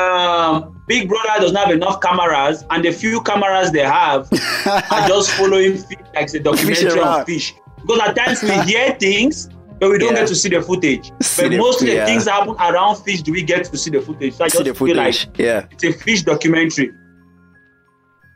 [0.00, 4.28] um, Big Brother doesn't have enough cameras, and the few cameras they have
[4.66, 7.54] are just following fish, like the documentary fish of fish.
[7.80, 9.48] Because at times we hear things,
[9.80, 10.20] but we don't yeah.
[10.20, 11.10] get to see the footage.
[11.22, 12.00] See but the, mostly yeah.
[12.00, 14.34] the things that happen around fish, do we get to see the footage?
[14.34, 15.66] So I just feel like yeah.
[15.70, 16.92] it's a fish documentary.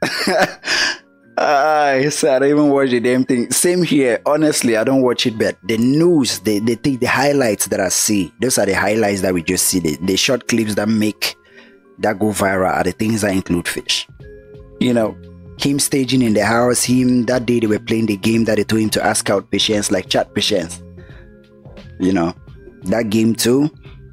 [1.37, 3.51] I said I don't even watch the damn thing.
[3.51, 4.23] Same here.
[4.25, 7.89] Honestly, I don't watch it, but the news, they, they take the highlights that I
[7.89, 8.33] see.
[8.41, 9.81] Those are the highlights that we just see.
[9.81, 11.37] The, the short clips that make
[11.99, 14.09] that go viral are the things that include fish.
[14.81, 15.17] You know,
[15.59, 18.65] him staging in the house, him that day they were playing the game that they
[18.65, 20.83] told him to ask out patients, like chat patience.
[21.99, 22.35] You know,
[22.85, 23.71] that game too,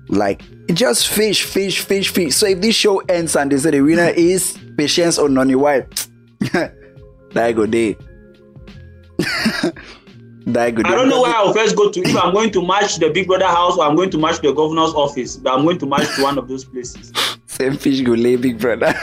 [0.07, 2.35] like just fish, fish, fish, fish.
[2.35, 6.07] So if this show ends and they say the winner is patience or Noni White,
[6.39, 6.73] that
[7.55, 7.97] go day.
[10.45, 10.85] that good.
[10.85, 11.99] I don't know where I'll first go to.
[12.01, 14.53] If I'm going to match the Big Brother house or I'm going to match the
[14.53, 17.11] governor's office, but I'm going to match to one of those places.
[17.45, 18.93] Same fish go lay Big Brother.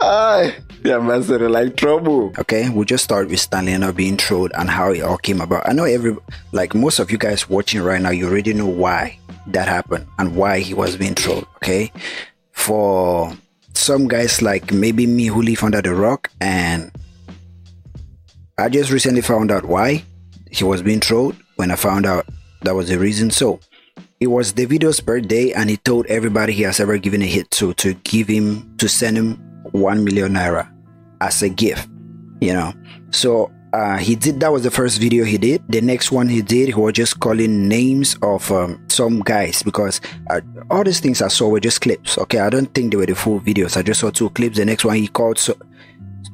[0.00, 0.56] Aye.
[0.82, 2.32] The ambassador like trouble.
[2.38, 5.40] Okay, we'll just start with Stanley and not being trolled and how it all came
[5.40, 5.66] about.
[5.66, 6.16] I know every
[6.52, 10.36] like most of you guys watching right now, you already know why that happened and
[10.36, 11.46] why he was being trolled.
[11.56, 11.90] Okay.
[12.52, 13.32] For
[13.72, 16.92] some guys like maybe me who live under the rock and
[18.58, 20.04] I just recently found out why
[20.50, 22.26] he was being trolled when I found out
[22.62, 23.30] that was the reason.
[23.30, 23.58] So
[24.20, 27.74] it was Davido's birthday and he told everybody he has ever given a hit to
[27.74, 29.43] to give him to send him
[29.74, 30.70] one million naira
[31.20, 31.88] as a gift,
[32.40, 32.72] you know.
[33.10, 35.62] So uh, he did that was the first video he did.
[35.68, 40.00] The next one he did, he was just calling names of um, some guys because
[40.30, 42.18] uh, all these things I saw were just clips.
[42.18, 43.76] Okay, I don't think they were the full videos.
[43.76, 44.56] I just saw two clips.
[44.56, 45.56] The next one he called so,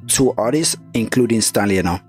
[0.06, 2.00] two artists, including Stanley, you know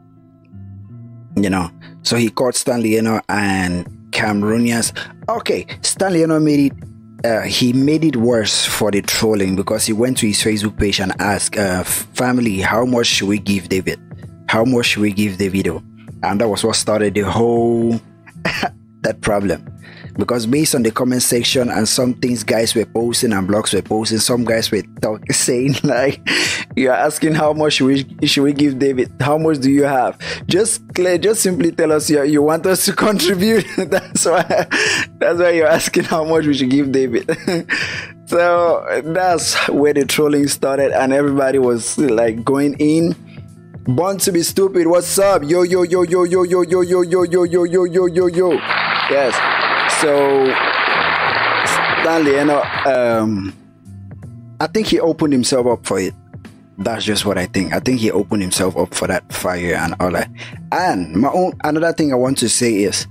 [1.35, 1.69] you know.
[2.03, 4.93] So he called Stanley Enow and Cameroonians.
[5.29, 6.90] Okay, Stanley Enow made it.
[7.23, 10.99] Uh, he made it worse for the trolling because he went to his Facebook page
[10.99, 13.99] and asked, uh, "Family, how much should we give David?
[14.47, 15.83] How much should we give Davido?"
[16.23, 17.99] And that was what started the whole
[19.01, 19.65] that problem
[20.21, 23.81] because based on the comment section and some things guys were posting and blogs were
[23.81, 26.21] posting, some guys were talk, saying like,
[26.75, 29.11] "You're asking how much should we should we give David?
[29.19, 30.19] How much do you have?
[30.45, 33.65] Just clear, just simply tell us you, you want us to contribute.
[33.77, 34.43] that's why
[35.17, 37.25] that's why you're asking how much we should give David."
[38.27, 43.15] so that's where the trolling started, and everybody was like going in
[43.87, 44.85] Born to be stupid.
[44.85, 45.41] What's up?
[45.41, 48.51] Yo yo yo yo yo yo yo yo yo yo yo yo yo yo yo.
[49.09, 49.60] Yes.
[50.01, 50.45] So
[52.01, 53.53] Stanley, you know, um,
[54.59, 56.15] I think he opened himself up for it.
[56.79, 57.71] That's just what I think.
[57.71, 60.31] I think he opened himself up for that fire and all that.
[60.71, 63.05] And my own another thing I want to say is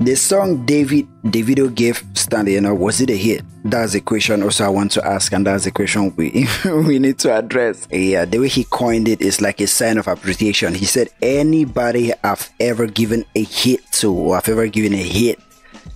[0.00, 3.42] the song David Davido gave Stanley, you know, was it a hit?
[3.64, 7.18] That's a question also I want to ask, and that's a question we we need
[7.18, 7.86] to address.
[7.92, 10.74] Yeah, the way he coined it is like a sign of appreciation.
[10.74, 15.38] He said anybody I've ever given a hit to or I've ever given a hit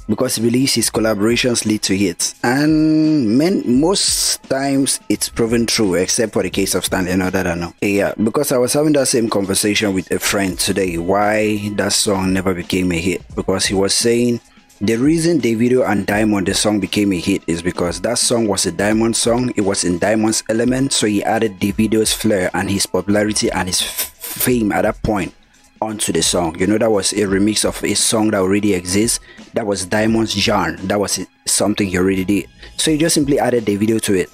[0.09, 2.35] because he believes his collaborations lead to hits.
[2.43, 7.17] And men, most times it's proven true, except for the case of Stanley.
[7.17, 7.75] No, that I know.
[7.81, 10.99] Yeah, because I was having that same conversation with a friend today.
[10.99, 13.23] Why that song never became a hit?
[13.35, 14.41] Because he was saying
[14.81, 18.67] the reason Davido and Diamond the song became a hit is because that song was
[18.67, 19.53] a Diamond song.
[19.57, 23.81] It was in Diamond's element, so he added Davido's flair and his popularity and his
[23.81, 25.35] fame at that point
[25.81, 26.59] onto the song.
[26.59, 29.21] You know, that was a remix of a song that already exists.
[29.55, 30.77] That was Diamond's genre.
[30.83, 32.49] That was something he already did.
[32.77, 34.31] So he just simply added Davido to it.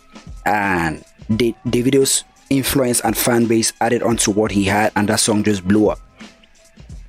[0.46, 5.42] And the Davido's influence and fan base added onto what he had, and that song
[5.42, 5.98] just blew up.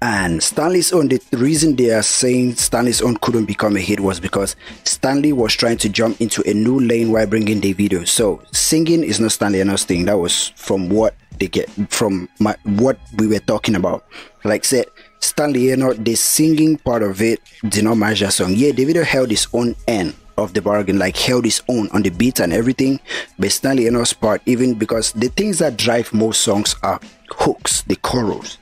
[0.02, 4.19] And Stanley's own, the reason they are saying Stanley's own couldn't become a hit was
[4.19, 8.06] because Stanley was trying to jump into a new lane while bringing Davido.
[8.06, 10.04] So singing is not Stanley Enow's thing.
[10.04, 14.06] That was from what they get from my, what we were talking about.
[14.43, 14.88] Like said,
[15.19, 18.54] Stanley, you know, the singing part of it did not match that song.
[18.56, 22.10] Yeah, Davido held his own end of the bargain, like held his own on the
[22.10, 23.00] beat and everything.
[23.39, 27.96] But Stanley Enow's part, even because the things that drive most songs are hooks, the
[27.98, 28.58] chorus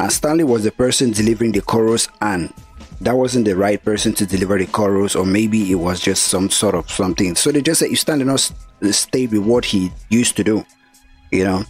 [0.00, 2.52] and Stanley was the person delivering the chorus and
[3.02, 6.48] that wasn't the right person to deliver the chorus or maybe it was just some
[6.48, 8.40] sort of something so they just said you Stanley not
[8.92, 10.64] stayed with what he used to do
[11.30, 11.64] you know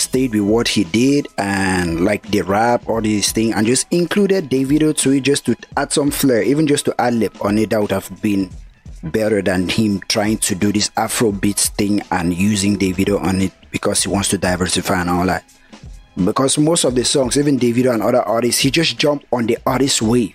[0.00, 4.50] stayed with what he did and like the rap all these things and just included
[4.50, 7.70] Davido to it just to add some flair even just to add lip on it
[7.70, 8.50] that would have been
[9.02, 13.52] better than him trying to do this afro beats thing and using Davido on it
[13.70, 15.44] because he wants to diversify and all that
[16.24, 19.58] because most of the songs, even Davido and other artists, he just jump on the
[19.66, 20.34] artist wave.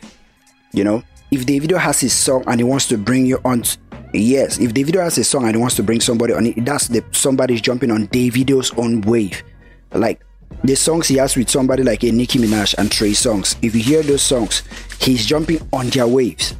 [0.71, 3.63] You know, if Davido has his song and he wants to bring you on,
[4.13, 6.88] yes, if Davido has a song and he wants to bring somebody on it, that's
[6.88, 9.43] the somebody's jumping on Davido's own wave.
[9.95, 10.21] Like
[10.63, 13.55] the songs he has with somebody like a Nicki Minaj and Trey Songz.
[13.62, 14.63] If you hear those songs,
[14.99, 16.55] he's jumping on their waves.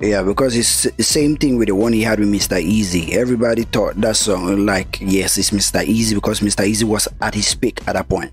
[0.00, 2.62] Yeah, because it's the same thing with the one he had with Mr.
[2.62, 3.12] Eazi.
[3.12, 5.84] Everybody thought that song like yes, it's Mr.
[5.84, 6.66] Eazi because Mr.
[6.68, 8.32] Eazi was at his peak at that point.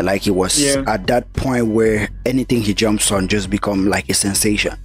[0.00, 0.84] Like he was yeah.
[0.86, 4.78] at that point where anything he jumps on just become like a sensation.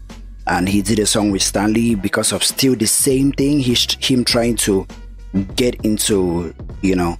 [0.48, 3.60] And he did a song with Stanley because of still the same thing.
[3.60, 4.88] He's him trying to
[5.56, 7.18] get into, you know,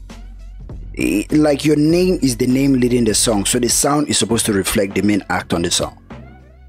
[1.32, 4.54] like your name is the name leading the song, so the sound is supposed to
[4.54, 5.98] reflect the main act on the song.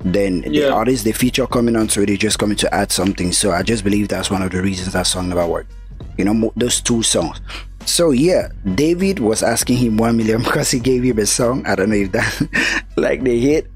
[0.01, 0.67] Then yeah.
[0.67, 3.33] the artist, the feature coming on, so they're just coming to add something.
[3.33, 5.73] So I just believe that's one of the reasons that song never worked.
[6.19, 7.41] You know, those two songs.
[7.87, 11.67] So yeah, Davido was asking him one million because he gave him a song.
[11.67, 13.71] I don't know if that like they hit.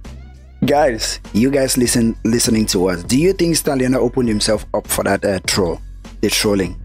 [0.65, 3.05] Guys, you guys listen listening to us.
[3.05, 5.81] Do you think Stanley opened himself up for that uh, troll,
[6.21, 6.81] the trolling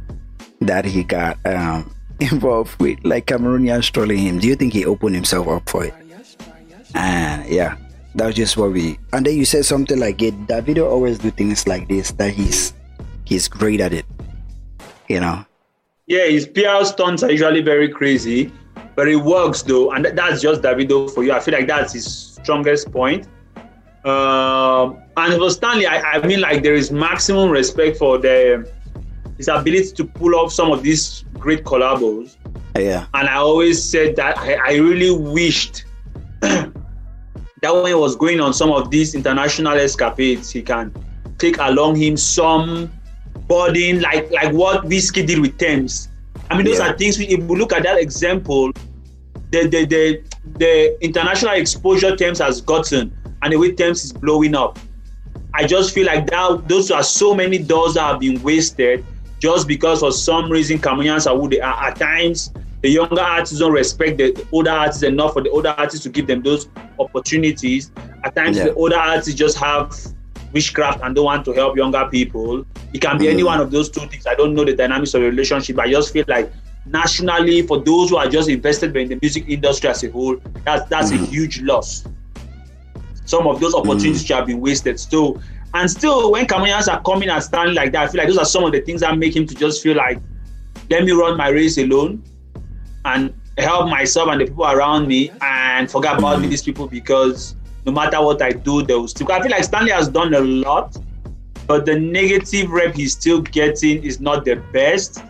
[0.62, 4.40] that he got um, involved with, like Cameroonians trolling him?
[4.40, 5.94] Do you think he opened himself up for it?
[6.96, 7.78] And uh, yeah,
[8.16, 9.00] that's just what we.
[9.12, 10.36] And then you said something like it.
[10.48, 12.12] Davido always do things like this.
[12.12, 12.74] That he's
[13.26, 14.06] he's great at it.
[15.08, 15.46] You know,
[16.08, 18.52] yeah, his PR stunts are usually very crazy,
[18.96, 21.32] but it works though, and that's just Davido for you.
[21.32, 23.28] I feel like that's his strongest point.
[24.06, 28.70] Um, and for Stanley, I, I mean, like there is maximum respect for the
[29.38, 32.38] his ability to pull off some of these great collabos.
[32.76, 33.06] Yeah.
[33.14, 35.84] And I always said that I, I really wished
[36.42, 36.74] that
[37.62, 40.92] when he was going on some of these international escapades, he can
[41.38, 42.92] take along him some
[43.48, 46.10] burden, like like what Wizkid did with Tems.
[46.50, 46.90] I mean, those yeah.
[46.92, 47.20] are things.
[47.20, 48.72] We, if we look at that example,
[49.52, 50.24] the the the,
[50.58, 54.80] the international exposure Tems has gotten, and the way Tems is blowing up,
[55.54, 59.06] I just feel like that those are so many doors that have been wasted
[59.44, 61.90] just because for some reason Cameroonians are who they are.
[61.90, 66.02] At times, the younger artists don't respect the older artists enough for the older artists
[66.04, 67.92] to give them those opportunities.
[68.24, 68.68] At times, yeah.
[68.68, 69.94] the older artists just have
[70.54, 72.66] witchcraft and don't want to help younger people.
[72.94, 73.34] It can be mm.
[73.34, 74.26] any one of those two things.
[74.26, 75.78] I don't know the dynamics of the relationship.
[75.78, 76.50] I just feel like
[76.86, 80.88] nationally, for those who are just invested in the music industry as a whole, that's
[80.88, 81.22] that's mm.
[81.22, 82.06] a huge loss.
[83.26, 84.36] Some of those opportunities mm.
[84.38, 85.02] have been wasted.
[85.02, 85.42] Still,
[85.74, 88.46] and still, when Cameroonians are coming and standing like that, I feel like those are
[88.46, 90.20] some of the things that make him to just feel like,
[90.90, 92.24] let me run my race alone.
[93.06, 97.56] And help myself and the people around me and forget about these people because
[97.86, 99.32] no matter what I do, they will still.
[99.32, 100.98] I feel like Stanley has done a lot,
[101.68, 105.24] but the negative rep he's still getting is not the best.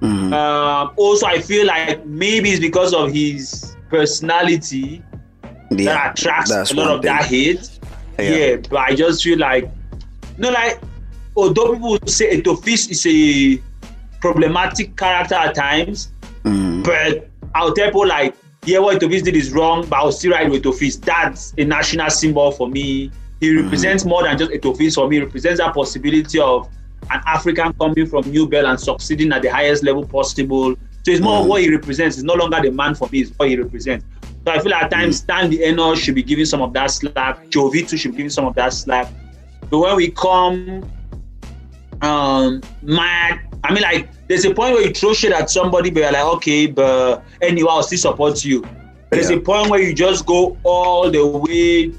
[0.00, 0.32] Mm-hmm.
[0.32, 5.02] Uh, also, I feel like maybe it's because of his personality
[5.70, 7.12] yeah, that attracts a lot of thing.
[7.12, 7.78] that hate.
[8.18, 8.30] Yeah.
[8.30, 8.56] yeah.
[8.56, 9.70] but I just feel like,
[10.40, 10.80] know, like,
[11.36, 13.62] although people say Eto'o Fils is a
[14.20, 16.12] problematic character at times,
[16.44, 16.84] mm.
[16.84, 18.34] but I'll tell people like,
[18.64, 21.00] yeah, what Eto'o Fils did is wrong, but I'll still ride with Eto'o Fils.
[21.00, 23.10] That's a national symbol for me.
[23.40, 23.62] He mm.
[23.62, 24.08] represents mm.
[24.08, 25.16] more than just Eto'o Fils for me.
[25.16, 26.68] He represents that possibility of
[27.10, 30.74] an African coming from New Bell and succeeding at the highest level possible.
[31.02, 31.48] So it's more mm.
[31.48, 32.16] what he represents.
[32.16, 34.04] It's no longer the man for me, it's what he represents.
[34.46, 35.50] So I feel at times mm.
[35.50, 37.46] the Enow should be giving some of that slack.
[37.46, 39.10] Jovito should be giving some of that slack.
[39.70, 40.90] But when we come
[42.02, 46.00] um mad, I mean like there's a point where you throw shit at somebody, but
[46.00, 48.62] you're like, okay, but anyway, I'll still support you.
[48.62, 49.36] But there's yeah.
[49.36, 51.92] a point where you just go all the way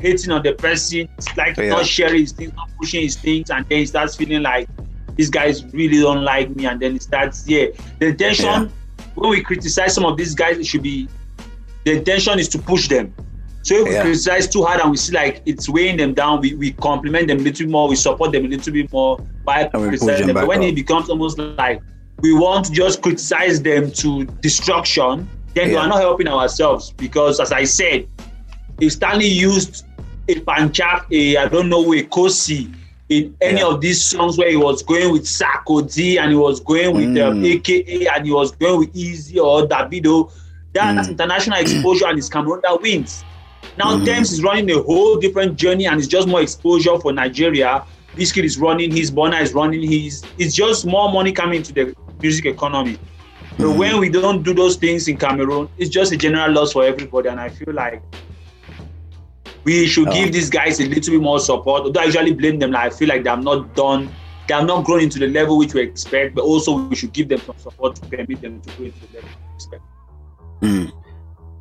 [0.00, 1.70] hating on the person, like yeah.
[1.70, 4.68] not sharing his things, not pushing his things, and then he starts feeling like
[5.16, 7.66] these guys really don't like me, and then it starts, yeah.
[7.98, 8.68] The intention yeah.
[9.14, 11.08] when we criticize some of these guys, it should be
[11.84, 13.14] the intention is to push them.
[13.66, 13.94] So if yeah.
[13.94, 17.26] we criticize too hard and we see like it's weighing them down, we, we compliment
[17.26, 20.34] them a little more, we support them a little bit more by criticizing them.
[20.34, 20.66] But when up.
[20.66, 21.82] it becomes almost like
[22.20, 25.74] we want to just criticize them to destruction, then yeah.
[25.74, 28.06] we are not helping ourselves because as I said,
[28.80, 29.84] if Stanley used
[30.28, 32.70] a Panchak, a I don't know, a Ko-C
[33.08, 33.66] in any yeah.
[33.66, 37.32] of these songs where he was going with Sarkodie and he was going with mm.
[37.32, 40.30] um, AKA and he was going with Eazi or Davido,
[40.72, 41.10] that's mm.
[41.10, 43.24] international exposure and it's Cameroon that wins.
[43.78, 44.04] Now mm.
[44.04, 47.84] Tems is running a whole different journey and it's just more exposure for Nigeria.
[48.14, 50.24] Wizkid is running his, Burna is running his.
[50.38, 52.98] It's just more money coming to the music economy.
[53.58, 53.78] But mm.
[53.78, 57.28] when we don't do those things in Cameroon, it's just a general loss for everybody.
[57.28, 58.02] And I feel like
[59.64, 61.82] we should give these guys a little bit more support.
[61.82, 64.08] Although I usually blame them, like I feel like they have not done,
[64.46, 66.34] they have not grown into the level which we expect.
[66.34, 69.14] But also we should give them some support to permit them to go into the
[69.14, 69.82] level we expect.
[70.62, 70.92] Mm.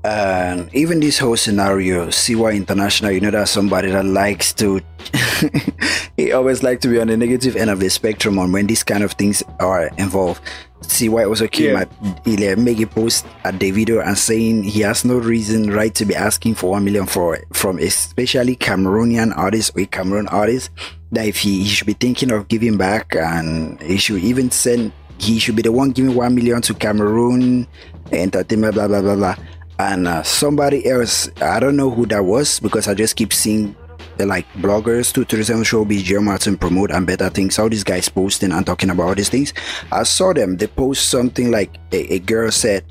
[0.05, 4.79] And even this whole scenario, CY International, you know, that's somebody that likes to,
[6.17, 8.83] he always like to be on the negative end of the spectrum on when these
[8.83, 10.41] kind of things are involved.
[10.83, 11.81] CY also came yeah.
[11.81, 15.95] at he make a post at the video and saying he has no reason right
[15.95, 20.69] to be asking for one million for from especially Cameroonian artists or Cameroon artists
[21.13, 24.91] that if he, he should be thinking of giving back and he should even send
[25.17, 27.65] he should be the one giving one million to Cameroon
[28.11, 29.35] entertainment blah blah blah blah
[29.79, 33.75] and uh, somebody else I don't know who that was because I just keep seeing
[34.17, 37.59] the like bloggers, 237 Show, BJ Martin promote and better things.
[37.59, 39.53] All these guys posting and talking about all these things.
[39.91, 40.57] I saw them.
[40.57, 42.85] They post something like a, a girl said,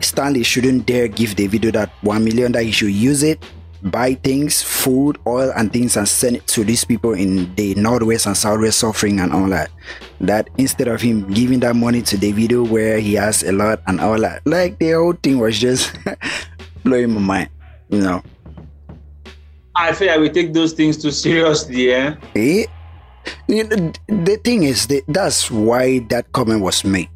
[0.00, 3.44] Stanley shouldn't dare give Davido that one million that he should use it,
[3.82, 8.26] buy things, food, oil, and things, and send it to these people in the northwest
[8.26, 9.70] and southwest suffering and all that.
[10.20, 14.00] That instead of him giving that money to Davido where he has a lot and
[14.00, 15.96] all that, like the whole thing was just
[16.84, 17.50] blowing my mind,
[17.88, 18.22] you know.
[19.76, 22.14] I feel like we take those things too seriously, eh?
[22.34, 22.64] eh?
[23.46, 27.08] You know, the thing is, that that's why that comment was made.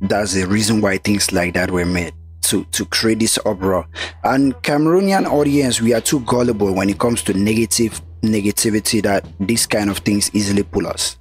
[0.00, 2.12] That's the reason why things like that were made
[2.48, 3.86] to to create this uproar.
[4.24, 9.66] And Cameroonian audience, we are too gullible when it comes to negative negativity that these
[9.66, 11.16] kind of things easily pull us.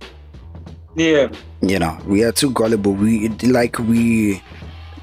[0.96, 1.30] Yeah.
[1.62, 2.94] You know, we are too gullible.
[2.94, 4.42] We like we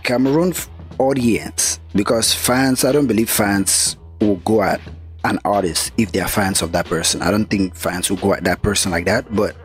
[0.03, 0.53] Cameroon
[0.99, 2.85] audience because fans.
[2.85, 4.81] I don't believe fans will go at
[5.25, 7.23] an artist if they are fans of that person.
[7.23, 9.57] I don't think fans will go at that person like that, but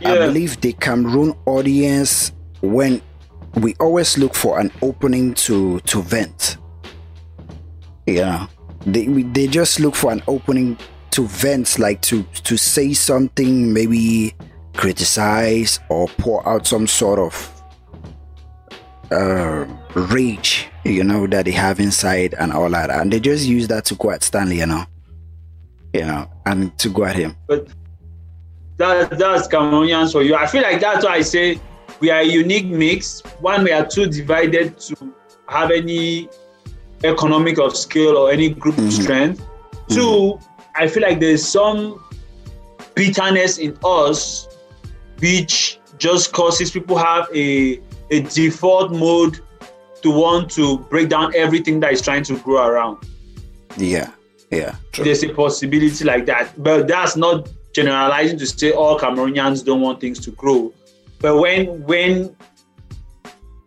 [0.00, 0.12] yeah.
[0.12, 3.00] I believe the Cameroon audience when
[3.56, 6.58] we always look for an opening to to vent.
[8.06, 8.46] Yeah,
[8.86, 10.78] they they just look for an opening
[11.10, 14.34] to vent, like to to say something, maybe
[14.74, 17.58] criticize or pour out some sort of
[19.10, 22.90] uh, rage, you know, that they have inside and all that.
[22.90, 24.84] And they just use that to go at Stanley, you know,
[25.92, 27.36] you know, and to go at him.
[27.46, 27.68] But
[28.76, 30.34] that, that's Cameroonians for you.
[30.34, 31.60] I feel like that's why I say
[32.00, 33.20] we are a unique mix.
[33.40, 35.14] One, we are too divided to
[35.48, 36.28] have any
[37.04, 38.90] economic of scale or any group mm-hmm.
[38.90, 39.40] strength.
[39.40, 39.94] Mm-hmm.
[39.94, 40.40] Two,
[40.76, 42.04] I feel like there's some
[42.94, 44.48] bitterness in us
[45.20, 47.80] which just causes people have a
[48.10, 49.40] a default mode
[50.02, 52.98] to want to break down everything that is trying to grow around.
[53.76, 54.12] Yeah,
[54.50, 54.76] yeah.
[54.92, 55.04] True.
[55.04, 60.00] There's a possibility like that, but that's not generalizing to say all Cameroonians don't want
[60.00, 60.72] things to grow.
[61.20, 62.36] But when when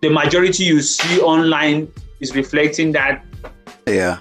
[0.02, 3.26] the majority you see online is reflecting that
[3.88, 4.20] yeah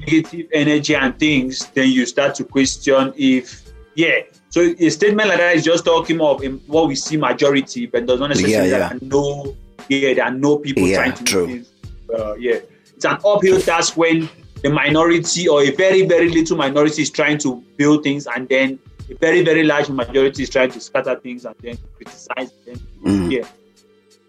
[0.00, 3.62] negative energy and things, then you start to question if
[3.94, 4.20] yeah.
[4.48, 8.20] So a statement like that is just talking of what we see majority, but does
[8.20, 8.98] not necessarily yeah, yeah.
[9.02, 9.56] no
[9.88, 11.46] yeah there are no people yeah, trying to true.
[11.46, 11.70] This,
[12.14, 12.58] uh, yeah.
[12.94, 14.28] It's an uphill task when
[14.62, 18.78] the minority or a very very little minority is trying to build things and then
[19.10, 22.76] a very very large majority is trying to scatter things and then criticize them.
[23.04, 23.30] Mm-hmm.
[23.30, 23.46] Yeah.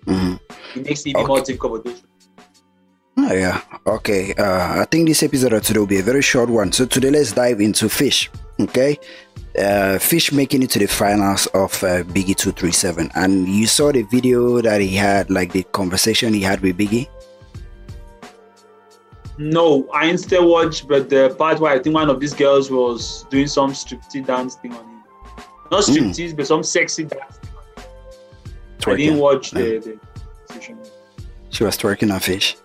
[0.05, 0.79] Mm-hmm.
[0.79, 1.27] It makes it even okay.
[1.27, 2.03] more difficult.
[3.15, 3.61] Oh, yeah.
[3.85, 4.33] Okay.
[4.33, 6.71] Uh, I think this episode of today will be a very short one.
[6.71, 8.29] So today let's dive into Fhish.
[8.59, 8.97] Okay.
[9.57, 14.01] Uh, Fhish making it to the finals of uh, Biggy 237 and you saw the
[14.03, 17.07] video that he had like the conversation he had with Biggie
[19.37, 23.25] no I instead watched but the part where I think one of these girls was
[23.29, 25.03] doing some striptease dance thing on him
[25.71, 25.91] not hmm.
[25.91, 26.37] striptease mm.
[26.37, 27.39] but some sexy dance
[28.85, 30.77] I didn't watch the, the session
[31.49, 32.57] she was twerking on Fhish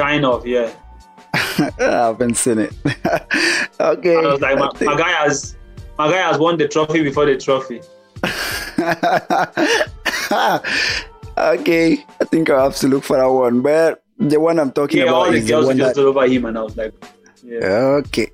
[0.00, 0.72] Kind of, yeah.
[1.34, 2.72] I haven't seen it.
[3.80, 4.16] okay.
[4.16, 5.58] I was like, my, my, guy has
[5.98, 7.82] my guy has won the trophy before the trophy.
[11.36, 13.60] okay, I think I have to look for that one.
[13.60, 16.02] But the one I'm talking yeah, about all the girls the one just that...
[16.02, 16.94] over him, and I was like,
[17.42, 17.98] yeah.
[18.04, 18.30] Okay,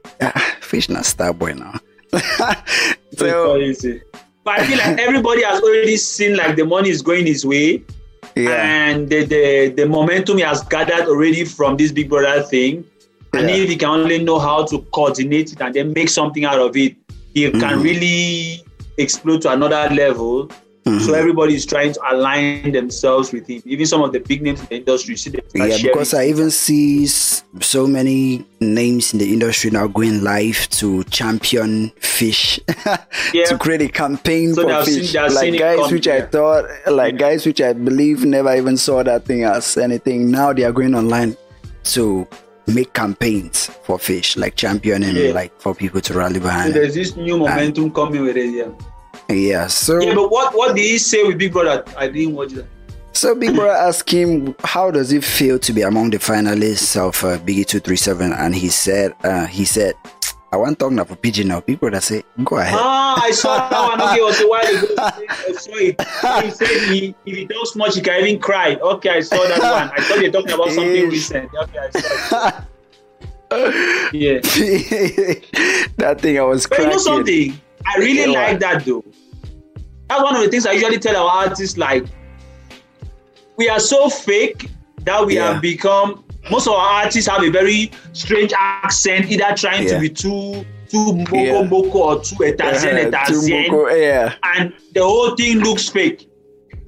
[0.61, 1.75] Fhish not star boy now.
[3.17, 3.59] so,
[4.45, 7.85] but I feel like everybody has already seen like the money is going his way
[8.37, 8.51] yeah.
[8.51, 12.85] and the, the, the momentum he has gathered already from this Big Brother thing.
[13.33, 13.41] Yeah.
[13.41, 16.61] And if he can only know how to coordinate it and then make something out
[16.61, 16.97] of it,
[17.35, 17.61] he mm-hmm.
[17.61, 18.63] can really
[18.99, 20.51] explode to another level
[20.87, 21.05] Mm-hmm.
[21.05, 23.61] So everybody is trying to align themselves with him.
[23.65, 27.07] Even some of the big names in the industry, see Yeah, because I even see
[27.07, 32.61] so many names in the industry now going live to champion Fhish,
[33.35, 33.47] yeah.
[33.47, 35.11] to create a campaign so for Fhish.
[35.11, 36.15] Seen, like guys come, which yeah.
[36.15, 37.19] I thought, like yeah.
[37.19, 40.31] guys which I believe never even saw that thing as anything.
[40.31, 41.37] Now they are going online
[41.85, 42.29] to
[42.69, 46.75] make campaigns for Fhish, like championing, like for people to rally behind.
[46.75, 48.71] So there's this new momentum and, coming with it, yeah.
[49.29, 49.67] Yeah.
[49.67, 51.85] So yeah, but what what did he say with Big Brother?
[51.97, 52.67] I didn't watch that.
[53.13, 57.23] So Big Brother asked him, "How does it feel to be among the finalists of
[57.25, 58.33] uh, Biggy Two Three Seven?
[58.33, 59.95] And he said, uh, "He said,
[60.53, 61.61] I want to talk now for pigeon now.
[61.61, 64.01] Big Brother say, go ahead." Ah, I saw that one.
[64.01, 64.95] Okay, it was a while ago.
[64.99, 66.45] I saw it.
[66.45, 68.77] He said he, if he does much, he can even cry.
[68.77, 69.91] Okay, I saw that one.
[69.97, 71.51] I thought you were talking about something recent.
[71.55, 74.15] Okay, I saw it.
[74.15, 74.41] yeah.
[75.97, 76.67] that thing I was.
[76.67, 77.61] But you know something?
[77.87, 79.05] I really like that though.
[80.09, 82.05] That's one of the things I usually tell our artists like
[83.57, 84.71] we are so fake
[85.01, 85.55] that we yeah.
[85.55, 89.95] have become most of our artists have a very strange accent, either trying yeah.
[89.95, 91.63] to be too too boko yeah.
[91.65, 94.01] boko or too Etazian Etazian.
[94.01, 94.35] Yeah.
[94.57, 96.29] And the whole thing looks fake.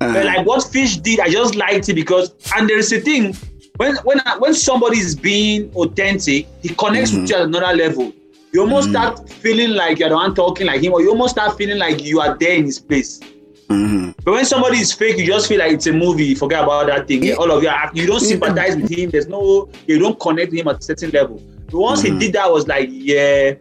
[0.00, 0.12] Uh-huh.
[0.12, 3.34] But like what Fhish did, I just liked it because and there is a thing
[3.76, 7.22] when when when somebody is being authentic, he connects mm-hmm.
[7.22, 8.12] with you at another level
[8.58, 8.92] you almost mm.
[8.92, 12.04] start feeling like you're the one talking like him, or you almost start feeling like
[12.04, 13.20] you are there in his place.
[13.68, 14.10] Mm-hmm.
[14.24, 16.24] But when somebody is fake, you just feel like it's a movie.
[16.24, 17.22] You forget about that thing.
[17.22, 17.34] Yeah.
[17.34, 19.10] All of you, are, you don't sympathize with him.
[19.10, 21.40] There's no, you don't connect with him at a certain level.
[21.66, 22.14] But once mm-hmm.
[22.14, 23.54] he did that, was like, yeah,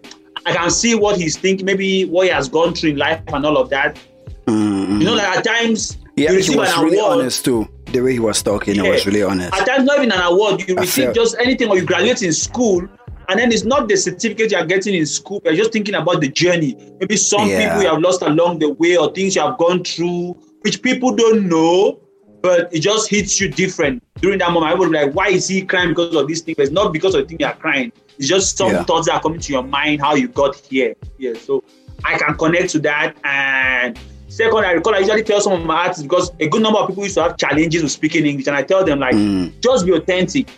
[0.48, 3.46] I can see what he's thinking, maybe what he has gone through in life and
[3.46, 4.00] all of that.
[4.48, 5.02] Mm-hmm.
[5.02, 7.20] You know, like at times, yeah, you he was an really award.
[7.20, 7.68] honest too.
[7.88, 8.90] The way he was talking, yeah.
[8.90, 9.54] was really honest.
[9.54, 10.68] At times, not even an award.
[10.68, 12.88] You receive just anything, or you graduate in school,
[13.30, 15.42] and then it's not the certificate you are getting in school.
[15.44, 16.78] You're just thinking about the journey.
[17.00, 17.68] Maybe some yeah.
[17.68, 21.14] people you have lost along the way or things you have gone through, which people
[21.14, 22.00] don't know,
[22.42, 24.02] but it just hits you different.
[24.22, 26.56] During that moment, I would be like, why is he crying because of this thing?
[26.58, 27.92] But it's not because of the thing you are crying.
[28.18, 28.84] It's just some yeah.
[28.84, 30.96] thoughts that are coming to your mind, how you got here.
[31.18, 31.34] Yeah.
[31.34, 31.64] So
[32.06, 33.18] I can connect to that.
[33.26, 34.00] And
[34.30, 36.88] second, I recall I usually tell some of my artists because a good number of
[36.88, 38.48] people used to have challenges with speaking English.
[38.48, 39.52] And I tell them, like, mm.
[39.60, 40.50] just be authentic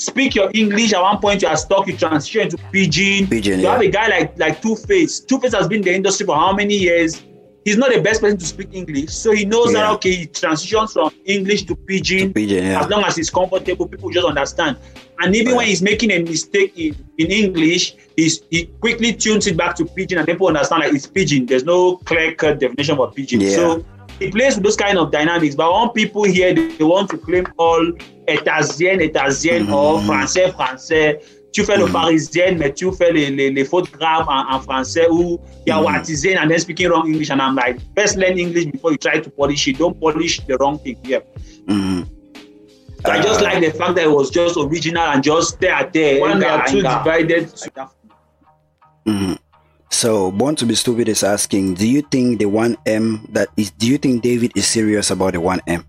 [0.00, 0.92] speak your English.
[0.92, 1.86] At one point, you are stuck.
[1.86, 3.26] You transition into pidgin.
[3.26, 3.58] Pidgin.
[3.58, 3.72] You yeah.
[3.72, 5.20] have a guy like like Two Face.
[5.20, 7.22] Two Face has been in the industry for how many years?
[7.62, 9.80] He's not the best person to speak English, so he knows yeah.
[9.80, 12.28] that okay, he transitions from English to pidgin.
[12.28, 12.80] To pidgin yeah.
[12.80, 14.78] As long as he's comfortable, people just understand.
[15.18, 19.58] And even when he's making a mistake in, in English, he's, he quickly tunes it
[19.58, 21.44] back to pidgin, and people understand like it's pidgin.
[21.44, 23.42] There's no clear cut definition for pidgin.
[23.50, 23.84] So
[24.20, 25.54] he plays with those kind of dynamics.
[25.56, 27.84] But when people here they want to claim all
[28.28, 29.74] étasienne, étasienne mm-hmm.
[29.74, 31.20] or français, français.
[31.52, 31.86] Tu fais mm-hmm.
[31.86, 35.74] le parisien, mais tu fais les, les, les fautes graves en, en français ou you
[35.74, 36.38] are mm-hmm.
[36.38, 37.28] and then speaking wrong English.
[37.30, 39.78] And I'm like, best learn English before you try to polish it.
[39.78, 41.22] Don't polish the wrong thing here.
[41.66, 42.02] Mm-hmm.
[43.04, 45.58] So uh, I just uh, like the fact that it was just original and just
[45.58, 46.20] there, there.
[46.20, 47.48] When they are too divided.
[49.06, 49.32] Mm-hmm.
[49.90, 53.88] So, Born to be Stupid is asking, do you think the 1M that is, do
[53.88, 55.84] you think Davido is serious about the 1M?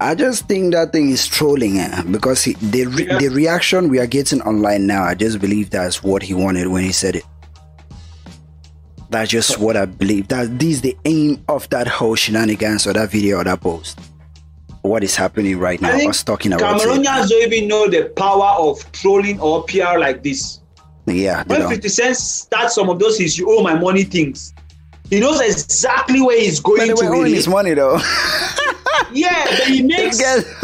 [0.00, 2.02] I just think that thing is trolling eh?
[2.10, 3.18] because he, the re- yeah.
[3.18, 5.02] the reaction we are getting online now.
[5.02, 7.24] I just believe that's what he wanted when he said it.
[9.10, 10.28] That's just what I believe.
[10.28, 13.98] That this is the aim of that whole shenanigans or that video or that post.
[14.82, 15.96] What is happening right now?
[16.08, 20.60] Us talking about Cameroonians don't even know the power of trolling or PR like this.
[21.08, 21.44] Yeah.
[21.46, 24.54] When 50 Cent starts some of those his you owe my money things,
[25.10, 27.06] he knows exactly where he's going but to.
[27.06, 27.96] Owing his money though.
[29.12, 30.20] yeah, but he makes.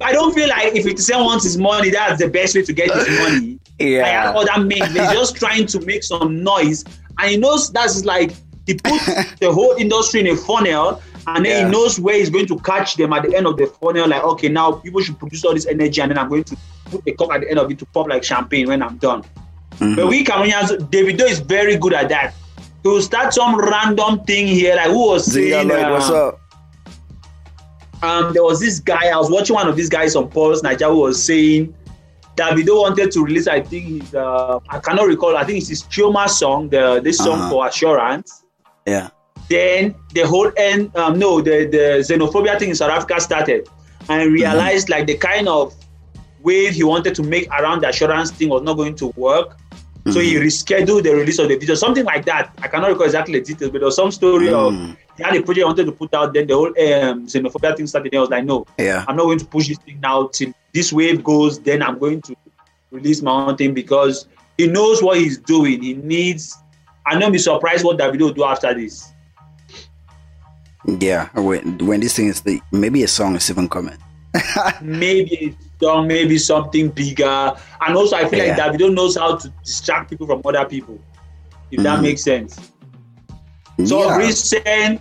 [0.00, 2.72] I don't feel like if 50 Cent wants his money, that's the best way to
[2.72, 3.58] get his money.
[3.80, 4.32] Yeah.
[4.32, 6.84] Like, that means they're just trying to make some noise,
[7.18, 8.32] and he knows that's like
[8.66, 9.06] he puts
[9.36, 11.64] the whole industry in a funnel, and then yeah.
[11.64, 14.08] he knows where he's going to catch them at the end of the funnel.
[14.08, 16.56] Like, okay, now people should produce all this energy, and then I'm going to
[16.86, 19.24] put the cup at the end of it to pop like champagne when I'm done.
[19.78, 19.94] Mm-hmm.
[19.94, 22.34] But we Cameroonians, Davido is very good at that.
[22.82, 26.40] He will start some random thing here, like who was saying, uh, what's up?
[28.02, 29.08] Um, there was this guy.
[29.08, 31.74] I was watching one of these guys on Pulse Nigeria who was saying
[32.36, 33.48] Davido wanted to release.
[33.48, 34.14] I think his.
[34.14, 35.36] Uh, I cannot recall.
[35.36, 36.68] I think it's his Chioma song.
[36.68, 37.50] The this song uh-huh.
[37.50, 38.44] for Assurance.
[38.86, 39.10] Yeah.
[39.48, 40.94] Then the whole end.
[40.96, 43.68] Um, no, the the xenophobia thing in South Africa started,
[44.08, 44.98] and realized mm-hmm.
[44.98, 45.74] like the kind of
[46.42, 49.58] wave he wanted to make around the assurance thing was not going to work.
[50.08, 50.14] Mm-hmm.
[50.14, 50.46] So he mm-hmm.
[50.46, 52.52] rescheduled the release of the video, something like that.
[52.58, 54.54] I cannot recall exactly the details, but there was some story mm.
[54.54, 56.32] of he had a project wanted to put out.
[56.32, 58.14] Then the whole um, xenophobia thing started.
[58.14, 60.92] I was like, no, yeah, I'm not going to push this thing now till this
[60.92, 61.60] wave goes.
[61.60, 62.36] Then I'm going to
[62.90, 65.82] release my own thing because he knows what he's doing.
[65.82, 66.56] He needs.
[67.04, 69.12] I'm not be surprised what Davido will do after this.
[70.86, 73.98] Yeah, when when this thing is the maybe a song is even coming.
[74.80, 77.56] maybe done maybe something bigger.
[77.86, 78.56] And also, I feel yeah.
[78.56, 80.98] like Davido knows how to distract people from other people,
[81.70, 81.82] if mm.
[81.84, 82.72] that makes sense.
[83.84, 84.16] So yeah.
[84.16, 85.00] recent,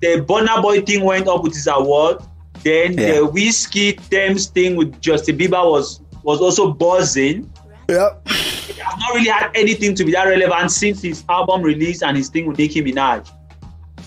[0.00, 2.18] the Burna Boy thing went up with his award.
[2.62, 3.12] Then yeah.
[3.12, 7.50] the Wizkid Tems thing with Justin Bieber was was also buzzing.
[7.88, 8.10] Yeah.
[8.26, 12.16] It has not really had anything to be that relevant since his album release and
[12.16, 13.30] his thing with Nicki Minaj.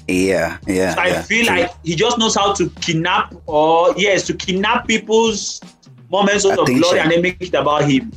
[0.07, 0.95] Yeah, yeah.
[0.95, 4.87] So I yeah, feel like he just knows how to kidnap or yes, to kidnap
[4.87, 5.61] people's
[6.09, 8.11] moments of glory and then make it about him.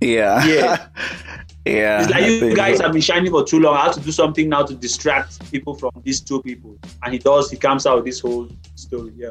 [0.00, 0.44] Yeah.
[0.46, 0.86] Yeah.
[1.66, 2.02] yeah.
[2.02, 3.76] It's like you guys have been shining for too long.
[3.76, 6.78] I have to do something now to distract people from these two people.
[7.02, 9.12] And he does, he comes out with this whole story.
[9.16, 9.30] Yeah.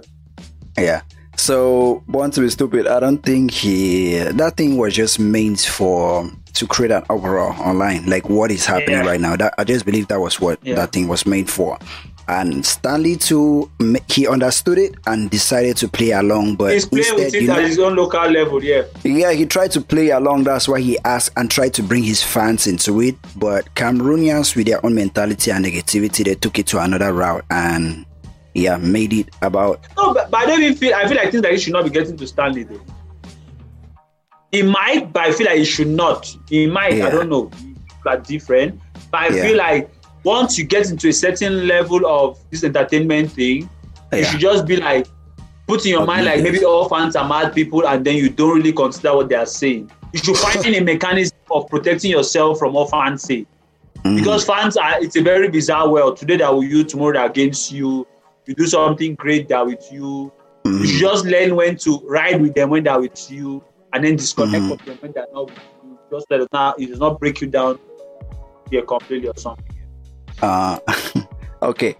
[0.77, 1.01] Yeah.
[1.37, 6.29] So, Born to be Stupid, I don't think he, that thing was just meant for,
[6.53, 9.05] to create an uproar online, like what is happening yeah.
[9.05, 9.35] right now.
[9.35, 10.73] That I just believe that was what yeah.
[10.75, 11.77] that thing was made for
[12.27, 13.71] and Stanley too
[14.09, 17.55] he understood it and decided to play along but he's playing with it you know,
[17.55, 20.97] at his own local level yeah yeah he tried to play along that's why he
[21.05, 25.51] asked and tried to bring his fans into it but Cameroonians with their own mentality
[25.51, 28.05] and negativity they took it to another route and
[28.53, 31.43] yeah made it about no but, but I don't even feel I feel like things
[31.43, 32.81] that he should not be getting to Stanley though
[34.51, 37.07] he might but I feel like he should not he might yeah.
[37.07, 37.51] I don't know
[38.03, 39.41] but different but I yeah.
[39.43, 39.91] feel like
[40.27, 43.69] once you get into a certain level of this entertainment thing,
[44.11, 44.19] yeah.
[44.19, 45.07] you should just be like,
[45.67, 48.57] put in your mind like maybe all fans are mad people, and then you don't
[48.57, 49.89] really consider what they are saying.
[50.11, 53.45] You should find a mechanism of protecting yourself from what fans say.
[54.03, 54.17] Mm.
[54.17, 56.17] Because fans are, it's a very bizarre world.
[56.17, 58.05] Today they're with you, tomorrow they're against you.
[58.45, 60.33] You do something great, they're with you.
[60.65, 60.81] Mm.
[60.81, 63.63] You should just learn when to ride with them when they're with you,
[63.93, 64.77] and then disconnect mm.
[64.77, 65.97] from them when they're not with you.
[66.11, 67.79] Just let it not, it does not break you down
[68.69, 69.76] here completely or something.
[70.41, 70.79] Uh,
[71.61, 71.97] okay.